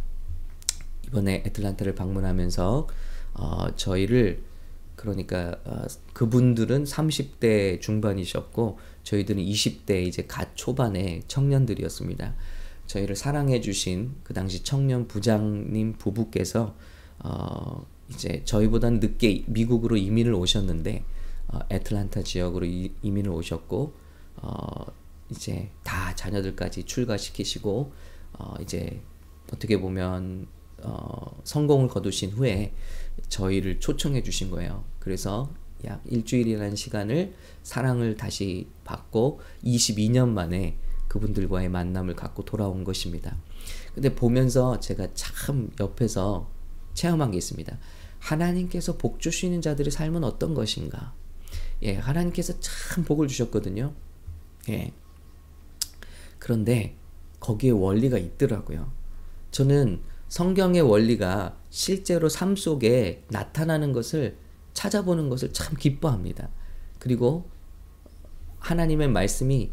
이번에 1.07 1.43
애틀란타를 1.45 1.93
방문하면서 1.93 2.87
어, 3.33 3.75
저희를 3.75 4.43
그러니까 4.95 5.59
어, 5.65 5.85
그분들은 6.13 6.85
30대 6.85 7.81
중반이셨고 7.81 8.79
저희들은 9.03 9.43
20대 9.43 10.03
이제 10.05 10.25
갓 10.25 10.55
초반의 10.55 11.23
청년들이었습니다. 11.27 12.33
저희를 12.87 13.17
사랑해 13.17 13.59
주신 13.59 14.15
그 14.23 14.33
당시 14.33 14.63
청년 14.63 15.07
부장님 15.07 15.97
부부께서 15.97 16.75
어, 17.19 17.85
이제 18.09 18.41
저희보다는 18.45 18.99
늦게 18.99 19.43
미국으로 19.47 19.97
이민을 19.97 20.33
오셨는데 20.33 21.03
어, 21.49 21.59
애틀란타 21.69 22.23
지역으로 22.23 22.65
이, 22.65 22.91
이민을 23.01 23.31
오셨고 23.31 23.93
어, 24.37 24.85
이제 25.29 25.69
다 25.83 26.15
자녀들까지 26.15 26.83
출가시키시고 26.83 27.91
어, 28.33 28.55
이제 28.61 29.01
어떻게 29.51 29.79
보면 29.79 30.47
어, 30.83 31.41
성공을 31.43 31.87
거두신 31.87 32.31
후에 32.31 32.73
저희를 33.29 33.79
초청해 33.79 34.23
주신 34.23 34.51
거예요. 34.51 34.83
그래서 34.99 35.49
약 35.85 36.01
일주일이라는 36.05 36.75
시간을 36.75 37.33
사랑을 37.63 38.17
다시 38.17 38.67
받고 38.83 39.41
22년 39.63 40.29
만에 40.29 40.77
그분들과의 41.07 41.69
만남을 41.69 42.15
갖고 42.15 42.43
돌아온 42.43 42.83
것입니다. 42.83 43.37
근데 43.93 44.13
보면서 44.13 44.79
제가 44.79 45.07
참 45.13 45.69
옆에서 45.79 46.49
체험한 46.93 47.31
게 47.31 47.37
있습니다. 47.37 47.77
하나님께서 48.27 48.97
복 48.97 49.19
주시는 49.21 49.61
자들의 49.61 49.89
삶은 49.91 50.23
어떤 50.23 50.53
것인가? 50.53 51.13
예, 51.81 51.95
하나님께서 51.95 52.59
참 52.59 53.05
복을 53.05 53.27
주셨거든요. 53.27 53.93
예. 54.69 54.91
그런데 56.37 56.95
거기에 57.39 57.71
원리가 57.71 58.17
있더라고요. 58.17 58.91
저는 59.51 60.01
성경의 60.27 60.81
원리가 60.81 61.57
실제로 61.69 62.27
삶 62.27 62.57
속에 62.57 63.23
나타나는 63.29 63.93
것을 63.93 64.37
찾아보는 64.73 65.29
것을 65.29 65.53
참 65.53 65.77
기뻐합니다. 65.77 66.49
그리고 66.99 67.49
하나님의 68.59 69.07
말씀이 69.07 69.71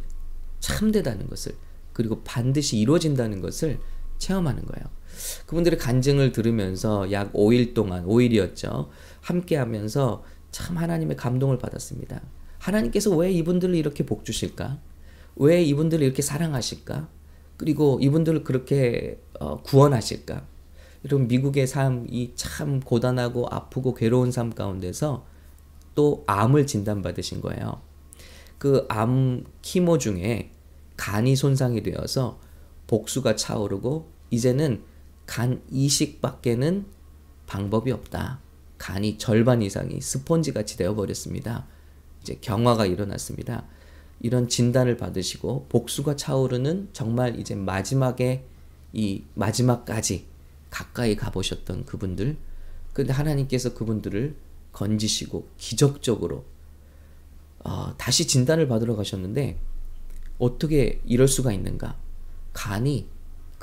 참되다는 0.61 1.29
것을 1.29 1.57
그리고 1.93 2.23
반드시 2.23 2.79
이루어진다는 2.79 3.41
것을 3.41 3.81
체험하는 4.19 4.65
거예요. 4.65 4.87
그분들의 5.47 5.79
간증을 5.79 6.33
들으면서 6.33 7.11
약 7.13 7.33
5일 7.33 7.75
동안 7.75 8.07
5일이었죠. 8.07 8.89
함께 9.21 9.57
하면서 9.57 10.25
참 10.51 10.77
하나님의 10.77 11.17
감동을 11.17 11.59
받았습니다. 11.59 12.21
하나님께서 12.59 13.15
왜 13.15 13.31
이분들을 13.33 13.75
이렇게 13.75 14.07
복 14.07 14.25
주실까? 14.25 14.79
왜 15.37 15.63
이분들을 15.63 16.05
이렇게 16.05 16.23
사랑하실까? 16.23 17.09
그리고 17.57 17.99
이분들을 18.01 18.45
그렇게 18.45 19.21
어, 19.41 19.63
구원하실까? 19.63 20.47
이런 21.03 21.29
미국의 21.29 21.67
삶이 21.67 22.33
참 22.35 22.81
고단하고 22.81 23.47
아프고 23.51 23.95
괴로운 23.95 24.33
삶 24.33 24.51
가운데서 24.51 25.27
또 25.95 26.25
암을 26.27 26.67
진단받으신 26.67 27.41
거예요. 27.41 27.83
그 28.59 28.87
암 28.89 29.45
키모 29.61 29.99
중에 29.99 30.51
간이 30.97 31.37
손상이 31.37 31.83
되어서 31.83 32.41
복수가 32.87 33.37
차오르고 33.37 34.11
이제는 34.31 34.83
간 35.27 35.63
이식밖에는 35.71 36.87
방법이 37.47 37.91
없다. 37.91 38.41
간이 38.79 39.19
절반 39.19 39.63
이상이 39.63 40.01
스폰지 40.01 40.53
같이 40.53 40.77
되어 40.77 40.95
버렸습니다. 40.95 41.67
이제 42.23 42.39
경화가 42.41 42.87
일어났습니다. 42.87 43.65
이런 44.21 44.49
진단을 44.49 44.97
받으시고 44.97 45.67
복수가 45.69 46.17
차오르는 46.17 46.89
정말 46.93 47.39
이제 47.39 47.55
마지막에 47.55 48.45
이 48.93 49.25
마지막까지 49.35 50.27
가까이 50.71 51.17
가보셨던 51.17 51.85
그분들 51.85 52.37
근데 52.93 53.13
하나님께서 53.13 53.75
그분들을 53.75 54.37
건지시고 54.73 55.49
기적적으로 55.59 56.45
어, 57.61 57.95
다시 57.97 58.27
진단을 58.27 58.69
받으러 58.69 58.97
가셨는데 58.97 59.59
어떻게 60.39 61.01
이럴 61.05 61.29
수가 61.29 61.53
있는가 61.53 61.97
간이 62.53 63.09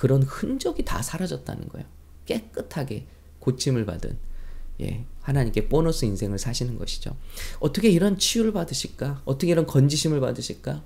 그런 0.02 0.24
흔적이 0.24 0.84
다 0.84 1.04
사라졌다는 1.04 1.70
거예요 1.70 1.86
깨끗하게 2.26 3.06
고침을 3.38 3.86
받은 3.86 4.18
예, 4.82 5.06
하나님께 5.22 5.70
보너스 5.70 6.06
인생을 6.06 6.40
사시는 6.40 6.80
것이죠. 6.80 7.16
어떻게 7.60 7.90
이런 7.90 8.18
치유를 8.18 8.52
받으실까? 8.52 9.22
어떻게 9.26 9.52
이런 9.52 9.68
건지심을 9.68 10.20
받으실까? 10.20 10.84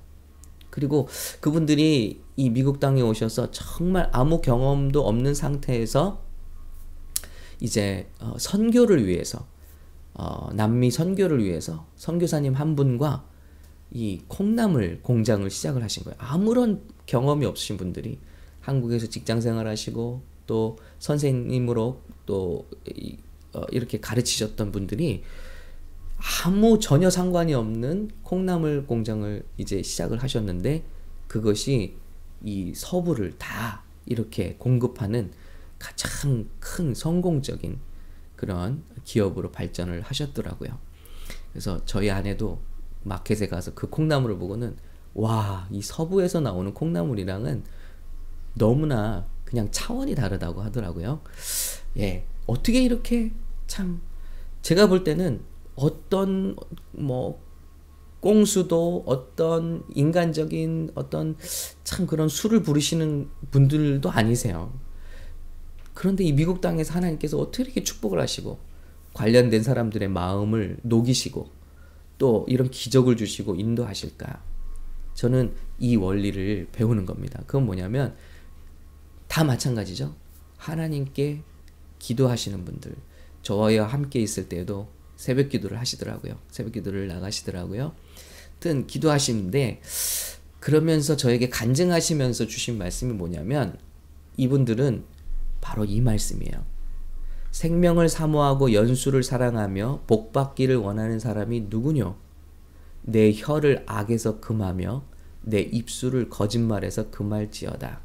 그리고 0.70 1.08
그분들이 1.40 2.22
이 2.36 2.50
미국 2.50 2.82
땅에 2.82 3.02
오셔서 3.02 3.52
정말 3.52 4.10
아무 4.12 4.42
경험도 4.42 5.08
없는 5.08 5.34
상태에서 5.34 6.22
이제 7.62 8.10
어, 8.20 8.36
선교를 8.38 9.08
위해서 9.08 9.48
어, 10.14 10.50
남미 10.52 10.92
선교를 10.92 11.42
위해서 11.42 11.88
선교사님 11.96 12.54
한 12.54 12.76
분과 12.76 13.26
이 13.92 14.20
콩나물 14.28 15.00
공장을 15.04 15.50
시작을 15.50 15.82
하신 15.84 16.04
거예요. 16.04 16.18
아무런 16.20 16.82
경험이 17.06 17.46
없으신 17.46 17.78
분들이 17.78 18.20
한국에서 18.66 19.08
직장 19.08 19.42
생활하시고 19.42 20.22
또 20.48 20.78
선생님으로 20.98 22.02
또 22.26 22.68
이, 22.88 23.18
어, 23.54 23.62
이렇게 23.72 24.00
가르치셨던 24.00 24.72
분들이 24.72 25.24
아무 26.44 26.80
전혀 26.80 27.12
상관이 27.12 27.54
없는 27.54 28.10
콩나물 28.24 28.88
공장을 28.88 29.44
이제 29.58 29.84
시작을 29.84 30.24
하셨는데 30.24 30.84
그것이 31.28 31.96
이 32.44 32.74
서부를 32.76 33.38
다 33.38 33.84
이렇게 34.08 34.56
공급하는 34.58 35.32
가장 35.78 36.48
큰 36.60 36.96
성공적인 36.96 37.78
그런 38.36 38.84
기업으로 39.04 39.52
발전을 39.52 40.02
하셨더라고요. 40.02 40.78
그래서 41.52 41.82
저희 41.86 42.10
아내도 42.10 42.60
마켓에 43.04 43.48
가서 43.48 43.76
그 43.76 43.90
콩나물을 43.90 44.38
보고는 44.40 44.76
와, 45.14 45.68
이 45.72 45.82
서부에서 45.82 46.42
나오는 46.42 46.74
콩나물이랑은 46.74 47.64
너무나 48.56 49.28
그냥 49.44 49.70
차원이 49.72 50.16
다르다고 50.16 50.62
하더라고요. 50.62 51.22
예. 51.98 52.26
어떻게 52.48 52.84
이렇게 52.84 53.32
참 53.68 54.02
제가 54.62 54.88
볼 54.88 55.04
때는 55.04 55.42
어떤 55.76 56.56
뭐 56.92 57.44
꽁수도 58.20 59.04
어떤 59.06 59.84
인간적인 59.94 60.92
어떤 60.96 61.38
참 61.84 62.08
그런 62.08 62.28
술을 62.28 62.64
부르시는 62.64 63.30
분들도 63.52 64.10
아니세요. 64.10 64.74
그런데 65.94 66.24
이 66.24 66.34
미국 66.34 66.60
땅에서 66.60 66.94
하나님께서 66.94 67.38
어떻게 67.38 67.64
이렇게 67.64 67.84
축복을 67.84 68.20
하시고 68.20 68.58
관련된 69.14 69.64
사람들의 69.64 70.10
마음을 70.10 70.78
녹이시고 70.82 71.50
또 72.18 72.46
이런 72.50 72.70
기적을 72.70 73.16
주시고 73.16 73.56
인도하실까? 73.56 74.42
저는 75.14 75.54
이 75.80 75.96
원리를 75.96 76.70
배우는 76.72 77.06
겁니다. 77.06 77.42
그건 77.46 77.66
뭐냐면 77.66 78.16
다 79.28 79.44
마찬가지죠. 79.44 80.16
하나님께 80.58 81.42
기도하시는 82.00 82.66
분들, 82.66 82.96
저와 83.42 83.88
함께 83.88 84.20
있을 84.20 84.50
때도 84.50 84.88
새벽 85.16 85.50
기도를 85.50 85.80
하시더라고요. 85.80 86.38
새벽 86.50 86.74
기도를 86.74 87.08
나가시더라고요. 87.08 87.94
하여튼 88.52 88.88
기도하시는데 88.88 89.82
그러면서 90.60 91.16
저에게 91.16 91.50
간증하시면서 91.50 92.48
주신 92.48 92.78
말씀이 92.78 93.14
뭐냐면 93.14 93.78
이분들은 94.38 95.04
바로 95.62 95.86
이 95.86 96.02
말씀이에요. 96.02 96.66
생명을 97.52 98.10
사모하고 98.10 98.74
연수를 98.74 99.24
사랑하며 99.24 100.04
복 100.08 100.34
받기를 100.34 100.76
원하는 100.76 101.20
사람이 101.20 101.68
누구뇨? 101.70 102.18
내 103.04 103.32
혀를 103.34 103.84
악에서 103.86 104.40
금하며 104.40 105.06
내 105.44 105.62
입술을 105.62 106.30
거짓말에서 106.30 107.12
금할지어다. 107.12 108.02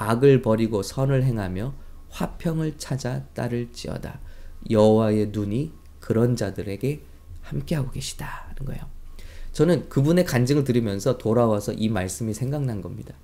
악을 0.00 0.40
버리고 0.40 0.82
선을 0.82 1.24
행하며 1.24 1.74
화평을 2.08 2.78
찾아 2.78 3.24
따를지어다. 3.34 4.20
여호와의 4.70 5.28
눈이 5.28 5.72
그런 6.00 6.36
자들에게 6.36 7.02
함께하고 7.42 7.90
계시다는 7.90 8.64
거예요. 8.64 8.82
저는 9.52 9.90
그분의 9.90 10.24
간증을 10.24 10.64
들으면서 10.64 11.18
돌아와서 11.18 11.72
이 11.72 11.88
말씀이 11.88 12.32
생각난 12.32 12.80
겁니다. 12.80 13.14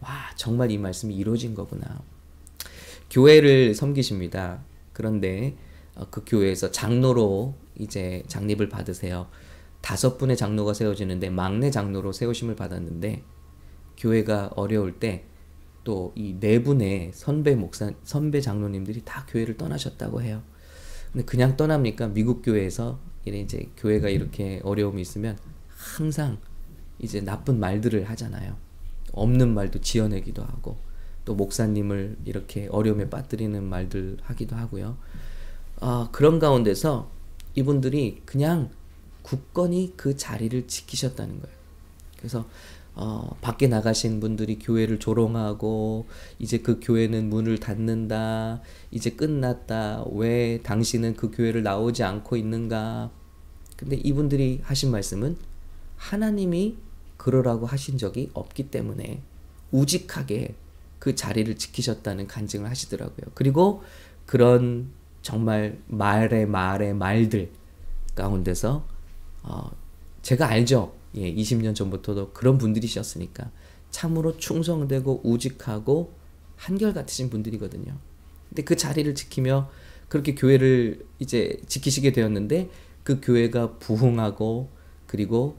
와, 0.00 0.08
정말 0.36 0.70
이 0.70 0.76
말씀이 0.76 1.14
이루어진 1.14 1.54
거구나. 1.54 2.02
교회를 3.10 3.74
섬기십니다. 3.74 4.60
그런데 4.92 5.56
어, 5.94 6.06
그 6.10 6.24
교회에서 6.26 6.70
장로로 6.70 7.54
이제 7.78 8.22
장립을 8.26 8.68
받으세요. 8.68 9.28
다섯 9.80 10.18
분의 10.18 10.36
장로가 10.36 10.74
세워지는데 10.74 11.30
막내 11.30 11.70
장로로 11.70 12.12
세우심을 12.12 12.54
받았는데 12.54 13.22
교회가 13.96 14.50
어려울 14.56 14.98
때 14.98 15.24
또 15.88 16.12
이 16.14 16.34
네 16.38 16.62
분의 16.62 17.12
선배 17.14 17.54
목사 17.54 17.90
선배 18.04 18.42
장로님들이 18.42 19.06
다 19.06 19.24
교회를 19.26 19.56
떠나셨다고 19.56 20.20
해요. 20.20 20.42
근데 21.10 21.24
그냥 21.24 21.56
떠납니까? 21.56 22.08
미국 22.08 22.42
교회에서 22.42 23.00
이제 23.24 23.70
교회가 23.78 24.10
이렇게 24.10 24.60
어려움이 24.64 25.00
있으면 25.00 25.38
항상 25.68 26.36
이제 26.98 27.22
나쁜 27.22 27.58
말들을 27.58 28.04
하잖아요. 28.10 28.56
없는 29.12 29.54
말도 29.54 29.80
지어내기도 29.80 30.42
하고 30.42 30.76
또 31.24 31.34
목사님을 31.34 32.18
이렇게 32.26 32.68
어려움에 32.70 33.08
빠뜨리는 33.08 33.64
말들 33.64 34.18
하기도 34.20 34.56
하고요. 34.56 34.98
아, 35.80 36.10
그런 36.12 36.38
가운데서 36.38 37.10
이분들이 37.54 38.20
그냥 38.26 38.68
굳건히 39.22 39.94
그 39.96 40.18
자리를 40.18 40.66
지키셨다는 40.66 41.40
거예요. 41.40 41.56
그래서 42.18 42.46
어, 43.00 43.36
밖에 43.40 43.68
나가신 43.68 44.18
분들이 44.18 44.58
교회를 44.58 44.98
조롱하고 44.98 46.06
이제 46.40 46.58
그 46.58 46.80
교회는 46.82 47.30
문을 47.30 47.58
닫는다. 47.58 48.60
이제 48.90 49.10
끝났다. 49.10 50.04
왜 50.10 50.60
당신은 50.64 51.14
그 51.14 51.30
교회를 51.30 51.62
나오지 51.62 52.02
않고 52.02 52.36
있는가? 52.36 53.12
근데 53.76 53.94
이분들이 53.94 54.58
하신 54.64 54.90
말씀은 54.90 55.36
하나님이 55.96 56.76
그러라고 57.16 57.66
하신 57.66 57.98
적이 57.98 58.30
없기 58.34 58.72
때문에 58.72 59.22
우직하게 59.70 60.56
그 60.98 61.14
자리를 61.14 61.56
지키셨다는 61.56 62.26
간증을 62.26 62.68
하시더라고요. 62.68 63.30
그리고 63.34 63.84
그런 64.26 64.90
정말 65.22 65.78
말의 65.86 66.46
말의 66.46 66.94
말들 66.94 67.52
가운데서 68.16 68.84
어, 69.44 69.70
제가 70.22 70.48
알죠. 70.48 70.97
예, 71.16 71.34
20년 71.34 71.74
전부터도 71.74 72.32
그런 72.32 72.58
분들이셨으니까 72.58 73.50
참으로 73.90 74.36
충성되고 74.36 75.22
우직하고 75.24 76.12
한결같으신 76.56 77.30
분들이거든요. 77.30 77.96
근데 78.48 78.62
그 78.62 78.76
자리를 78.76 79.14
지키며 79.14 79.70
그렇게 80.08 80.34
교회를 80.34 81.06
이제 81.18 81.60
지키시게 81.66 82.12
되었는데 82.12 82.70
그 83.04 83.20
교회가 83.22 83.78
부흥하고 83.78 84.68
그리고 85.06 85.56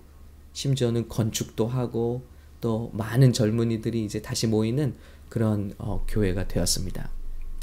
심지어는 0.54 1.08
건축도 1.08 1.68
하고 1.68 2.24
또 2.62 2.92
많은 2.94 3.34
젊은이들이 3.34 4.04
이제 4.04 4.22
다시 4.22 4.48
모이는 4.48 4.96
그런 5.30 5.74
어, 5.78 6.06
교회가 6.08 6.48
되었습니다. 6.48 7.10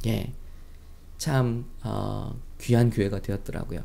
예. 0.07 0.33
참 1.18 1.66
어, 1.83 2.40
귀한 2.61 2.90
교회가 2.90 3.20
되었더라고요. 3.20 3.85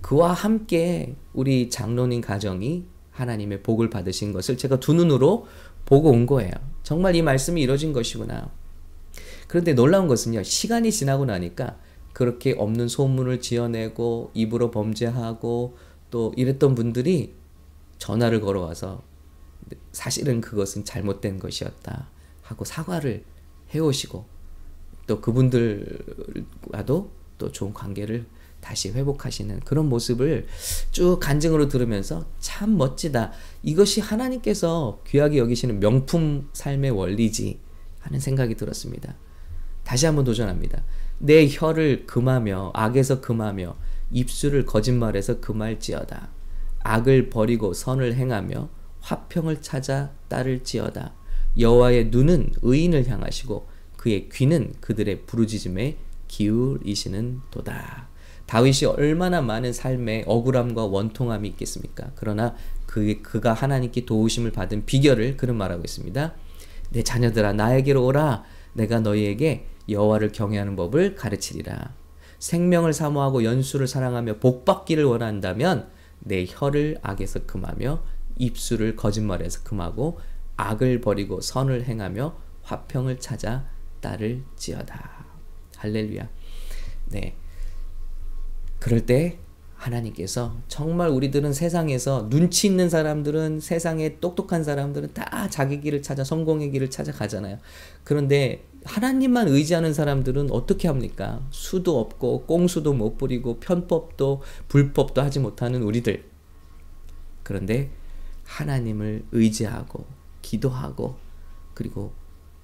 그와 0.00 0.32
함께 0.32 1.16
우리 1.32 1.68
장로님 1.68 2.20
가정이 2.20 2.84
하나님의 3.16 3.62
복을 3.62 3.90
받으신 3.90 4.32
것을 4.32 4.56
제가 4.58 4.78
두 4.78 4.92
눈으로 4.92 5.46
보고 5.84 6.10
온 6.10 6.26
거예요. 6.26 6.52
정말 6.82 7.14
이 7.16 7.22
말씀이 7.22 7.60
이루어진 7.60 7.92
것이구나. 7.92 8.50
그런데 9.48 9.74
놀라운 9.74 10.06
것은요, 10.08 10.42
시간이 10.42 10.92
지나고 10.92 11.24
나니까 11.24 11.78
그렇게 12.12 12.54
없는 12.56 12.88
소문을 12.88 13.40
지어내고 13.40 14.30
입으로 14.34 14.70
범죄하고 14.70 15.76
또 16.10 16.32
이랬던 16.36 16.74
분들이 16.74 17.34
전화를 17.98 18.40
걸어와서 18.40 19.02
사실은 19.92 20.40
그것은 20.40 20.84
잘못된 20.84 21.38
것이었다 21.38 22.08
하고 22.42 22.64
사과를 22.64 23.24
해오시고 23.74 24.24
또 25.06 25.20
그분들과도 25.20 27.10
또 27.38 27.52
좋은 27.52 27.72
관계를 27.72 28.26
다시 28.66 28.90
회복하시는 28.90 29.60
그런 29.60 29.88
모습을 29.88 30.48
쭉 30.90 31.20
간증으로 31.20 31.68
들으면서 31.68 32.26
참 32.40 32.76
멋지다. 32.76 33.30
이것이 33.62 34.00
하나님께서 34.00 35.02
귀하게 35.06 35.38
여기시는 35.38 35.78
명품 35.78 36.48
삶의 36.52 36.90
원리지 36.90 37.60
하는 38.00 38.18
생각이 38.18 38.56
들었습니다. 38.56 39.14
다시 39.84 40.06
한번 40.06 40.24
도전합니다. 40.24 40.82
내 41.18 41.46
혀를 41.48 42.06
금하며 42.06 42.72
악에서 42.74 43.20
금하며 43.20 43.76
입술을 44.10 44.66
거짓말에서 44.66 45.38
금할지어다. 45.38 46.30
악을 46.80 47.30
버리고 47.30 47.72
선을 47.72 48.14
행하며 48.14 48.68
화평을 48.98 49.62
찾아 49.62 50.10
따를지어다. 50.26 51.14
여호와의 51.56 52.06
눈은 52.06 52.54
의인을 52.62 53.06
향하시고 53.06 53.68
그의 53.96 54.28
귀는 54.30 54.74
그들의 54.80 55.24
부르짖음에 55.26 55.98
기울이시는 56.26 57.42
도다. 57.52 58.15
다윗이 58.46 58.86
얼마나 58.86 59.42
많은 59.42 59.72
삶의 59.72 60.24
억울함과 60.26 60.86
원통함이 60.86 61.48
있겠습니까? 61.48 62.10
그러나 62.14 62.54
그, 62.86 63.20
그가 63.22 63.52
하나님께 63.52 64.04
도우심을 64.04 64.52
받은 64.52 64.86
비결을 64.86 65.36
그는 65.36 65.56
말하고 65.56 65.82
있습니다. 65.84 66.32
내 66.90 67.02
자녀들아 67.02 67.52
나에게로 67.52 68.04
오라 68.04 68.44
내가 68.72 69.00
너희에게 69.00 69.66
여호와를 69.88 70.32
경외하는 70.32 70.76
법을 70.76 71.14
가르치리라. 71.16 71.94
생명을 72.38 72.92
사모하고 72.92 73.44
연수를 73.44 73.86
사랑하며 73.86 74.38
복 74.38 74.64
받기를 74.64 75.04
원한다면 75.04 75.88
내 76.20 76.44
혀를 76.48 76.98
악에서 77.02 77.46
금하며 77.46 78.02
입술을 78.38 78.96
거짓말에서 78.96 79.62
금하고 79.64 80.18
악을 80.56 81.00
버리고 81.00 81.40
선을 81.40 81.84
행하며 81.84 82.36
화평을 82.62 83.20
찾아 83.20 83.66
따를지어다. 84.00 85.26
할렐루야. 85.76 86.28
네. 87.06 87.36
그럴 88.78 89.06
때 89.06 89.38
하나님께서 89.74 90.56
정말 90.68 91.10
우리들은 91.10 91.52
세상에서 91.52 92.28
눈치 92.28 92.66
있는 92.66 92.88
사람들은 92.88 93.60
세상에 93.60 94.18
똑똑한 94.20 94.64
사람들은 94.64 95.12
다 95.12 95.48
자기 95.50 95.80
길을 95.80 96.02
찾아 96.02 96.24
성공의 96.24 96.70
길을 96.70 96.90
찾아가잖아요. 96.90 97.58
그런데 98.04 98.64
하나님만 98.84 99.48
의지하는 99.48 99.92
사람들은 99.92 100.50
어떻게 100.50 100.88
합니까? 100.88 101.46
수도 101.50 102.00
없고 102.00 102.46
꽁수도 102.46 102.94
못 102.94 103.18
부리고 103.18 103.58
편법도 103.60 104.42
불법도 104.68 105.20
하지 105.20 105.40
못하는 105.40 105.82
우리들. 105.82 106.24
그런데 107.42 107.90
하나님을 108.44 109.24
의지하고 109.32 110.06
기도하고 110.42 111.16
그리고 111.74 112.12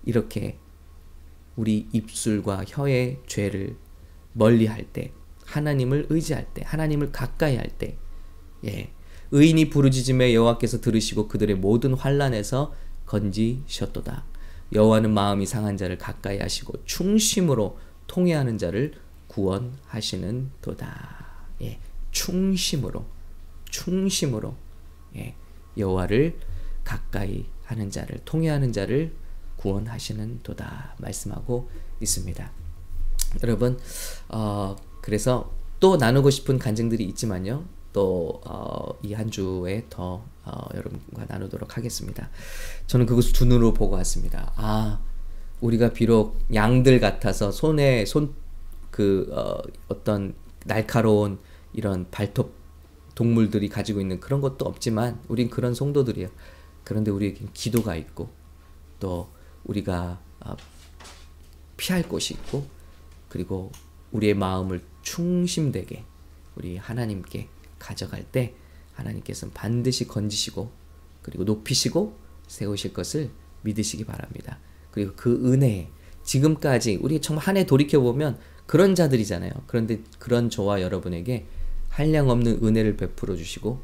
이렇게 0.04 0.58
우리 1.56 1.86
입술과 1.92 2.64
혀의 2.66 3.20
죄를 3.26 3.76
멀리 4.32 4.66
할 4.66 4.84
때, 4.84 5.12
하나님을 5.46 6.06
의지할 6.10 6.46
때, 6.54 6.62
하나님을 6.64 7.12
가까이 7.12 7.56
할 7.56 7.68
때, 7.68 7.96
예. 8.64 8.90
의인이 9.30 9.70
부르짖음에 9.70 10.34
여호와께서 10.34 10.80
들으시고 10.80 11.28
그들의 11.28 11.56
모든 11.56 11.94
환란에서 11.94 12.74
건지셨도다. 13.06 14.24
여호와는 14.72 15.12
마음이 15.12 15.46
상한 15.46 15.76
자를 15.76 15.98
가까이 15.98 16.38
하시고 16.38 16.84
충심으로 16.84 17.78
통회하는 18.06 18.58
자를 18.58 18.92
구원하시는 19.28 20.50
도다. 20.60 21.46
예. 21.62 21.78
충심으로 22.10 23.04
충심으로 23.70 24.54
예. 25.16 25.34
여호와를 25.76 26.38
가까이 26.84 27.46
하는 27.64 27.90
자를 27.90 28.18
통회하는 28.24 28.72
자를 28.72 29.14
구원하시는 29.56 30.40
도다 30.42 30.94
말씀하고 30.98 31.70
있습니다. 32.00 32.50
여러분 33.42 33.78
어, 34.28 34.76
그래서 35.02 35.52
또 35.78 35.98
나누고 35.98 36.30
싶은 36.30 36.58
간증들이 36.58 37.04
있지만요. 37.04 37.64
또 37.92 38.40
이 39.02 39.12
한 39.12 39.30
주에 39.30 39.84
더 39.90 40.24
어, 40.44 40.68
여러분과 40.74 41.26
나누도록 41.28 41.76
하겠습니다. 41.76 42.30
저는 42.86 43.04
그것을 43.04 43.34
두 43.34 43.44
눈으로 43.44 43.74
보고 43.74 43.96
왔습니다. 43.96 44.50
아 44.56 45.00
우리가 45.60 45.92
비록 45.92 46.38
양들 46.54 47.00
같아서 47.00 47.52
손에 47.52 48.06
손 48.06 48.42
그 48.92 49.28
어, 49.32 49.60
어떤 49.88 50.34
날카로운 50.64 51.40
이런 51.72 52.06
발톱 52.12 52.54
동물들이 53.16 53.68
가지고 53.68 54.00
있는 54.00 54.20
그런 54.20 54.40
것도 54.40 54.66
없지만 54.66 55.18
우린 55.26 55.50
그런 55.50 55.74
성도들이에요. 55.74 56.28
그런데 56.84 57.10
우리에겐 57.10 57.48
기도가 57.54 57.96
있고 57.96 58.30
또 59.00 59.28
우리가 59.64 60.20
어, 60.40 60.56
피할 61.76 62.02
곳이 62.08 62.34
있고 62.34 62.66
그리고 63.28 63.72
우리의 64.12 64.34
마음을 64.34 64.82
충심되게 65.02 66.04
우리 66.56 66.76
하나님께 66.76 67.48
가져갈 67.78 68.24
때 68.24 68.54
하나님께서는 68.94 69.52
반드시 69.54 70.06
건지시고 70.06 70.70
그리고 71.22 71.44
높이시고 71.44 72.16
세우실 72.46 72.92
것을 72.92 73.30
믿으시기 73.62 74.04
바랍니다. 74.04 74.58
그리고 74.90 75.12
그 75.16 75.52
은혜 75.52 75.88
지금까지 76.24 76.98
우리 77.00 77.20
정말 77.20 77.46
한 77.46 77.56
해 77.56 77.64
돌이켜 77.66 78.00
보면 78.00 78.38
그런 78.66 78.94
자들이잖아요. 78.94 79.50
그런데 79.66 80.02
그런 80.18 80.50
저와 80.50 80.82
여러분에게 80.82 81.46
한량 81.88 82.30
없는 82.30 82.60
은혜를 82.62 82.96
베풀어 82.96 83.36
주시고 83.36 83.80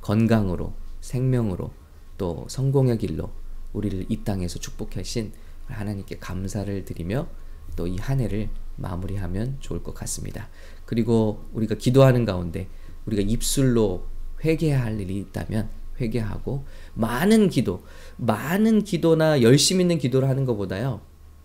건강으로 0.00 0.72
생명으로 1.00 1.72
또 2.16 2.46
성공의 2.48 2.98
길로 2.98 3.30
우리를 3.72 4.06
이 4.08 4.24
땅에서 4.24 4.58
축복하신 4.58 5.32
하나님께 5.66 6.18
감사를 6.18 6.84
드리며 6.84 7.28
또 7.76 7.86
이 7.86 7.96
한 7.98 8.20
해를 8.20 8.48
마무리하면 8.80 9.56
좋을 9.60 9.82
것 9.82 9.94
같습니다. 9.94 10.48
그리고 10.84 11.44
우리가 11.52 11.76
기도하는 11.76 12.24
가운데 12.24 12.68
우리가 13.06 13.22
입술로 13.22 14.04
회개해야 14.44 14.82
할 14.82 15.00
일이 15.00 15.18
있다면 15.18 15.68
회개하고 16.00 16.64
많은 16.94 17.50
기도, 17.50 17.84
많은 18.16 18.84
기도나 18.84 19.42
열심 19.42 19.80
있는 19.80 19.98
기도를 19.98 20.28
하는 20.28 20.44
것보다요. 20.46 21.00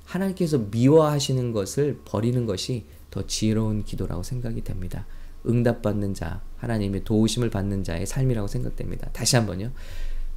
하나님께서 0.05 0.59
미워하시는 0.71 1.51
것을 1.51 1.99
버리는 2.05 2.45
것이 2.45 2.85
더 3.11 3.25
지혜로운 3.25 3.83
기도라고 3.83 4.23
생각이 4.23 4.63
됩니다. 4.63 5.05
응답받는 5.47 6.13
자, 6.13 6.41
하나님의 6.57 7.03
도우심을 7.03 7.49
받는 7.49 7.83
자의 7.83 8.05
삶이라고 8.05 8.47
생각됩니다. 8.47 9.09
다시 9.11 9.35
한번요. 9.35 9.71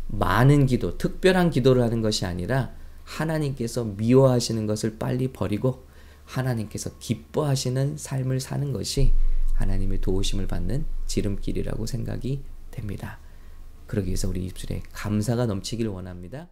많은 0.09 0.67
기도, 0.67 0.97
특별한 0.99 1.51
기도를 1.51 1.83
하는 1.83 2.01
것이 2.03 2.25
아니라 2.25 2.73
하나님께서 3.05 3.85
미워하시는 3.85 4.67
것을 4.67 4.97
빨리 4.99 5.29
버리고 5.29 5.87
하나님께서 6.29 6.99
기뻐하시는 6.99 7.97
삶을 7.97 8.41
사는 8.41 8.73
것이 8.73 9.13
하나님의 9.55 10.01
도우심을 10.01 10.47
받는 10.47 10.85
지름길이라고 11.07 11.87
생각이 11.87 12.43
됩니다. 12.71 13.19
그러기 13.87 14.09
위해서 14.09 14.29
우리 14.29 14.45
입술에 14.45 14.83
감사가 14.93 15.47
넘치기를 15.47 15.91
원합니다. 15.91 16.49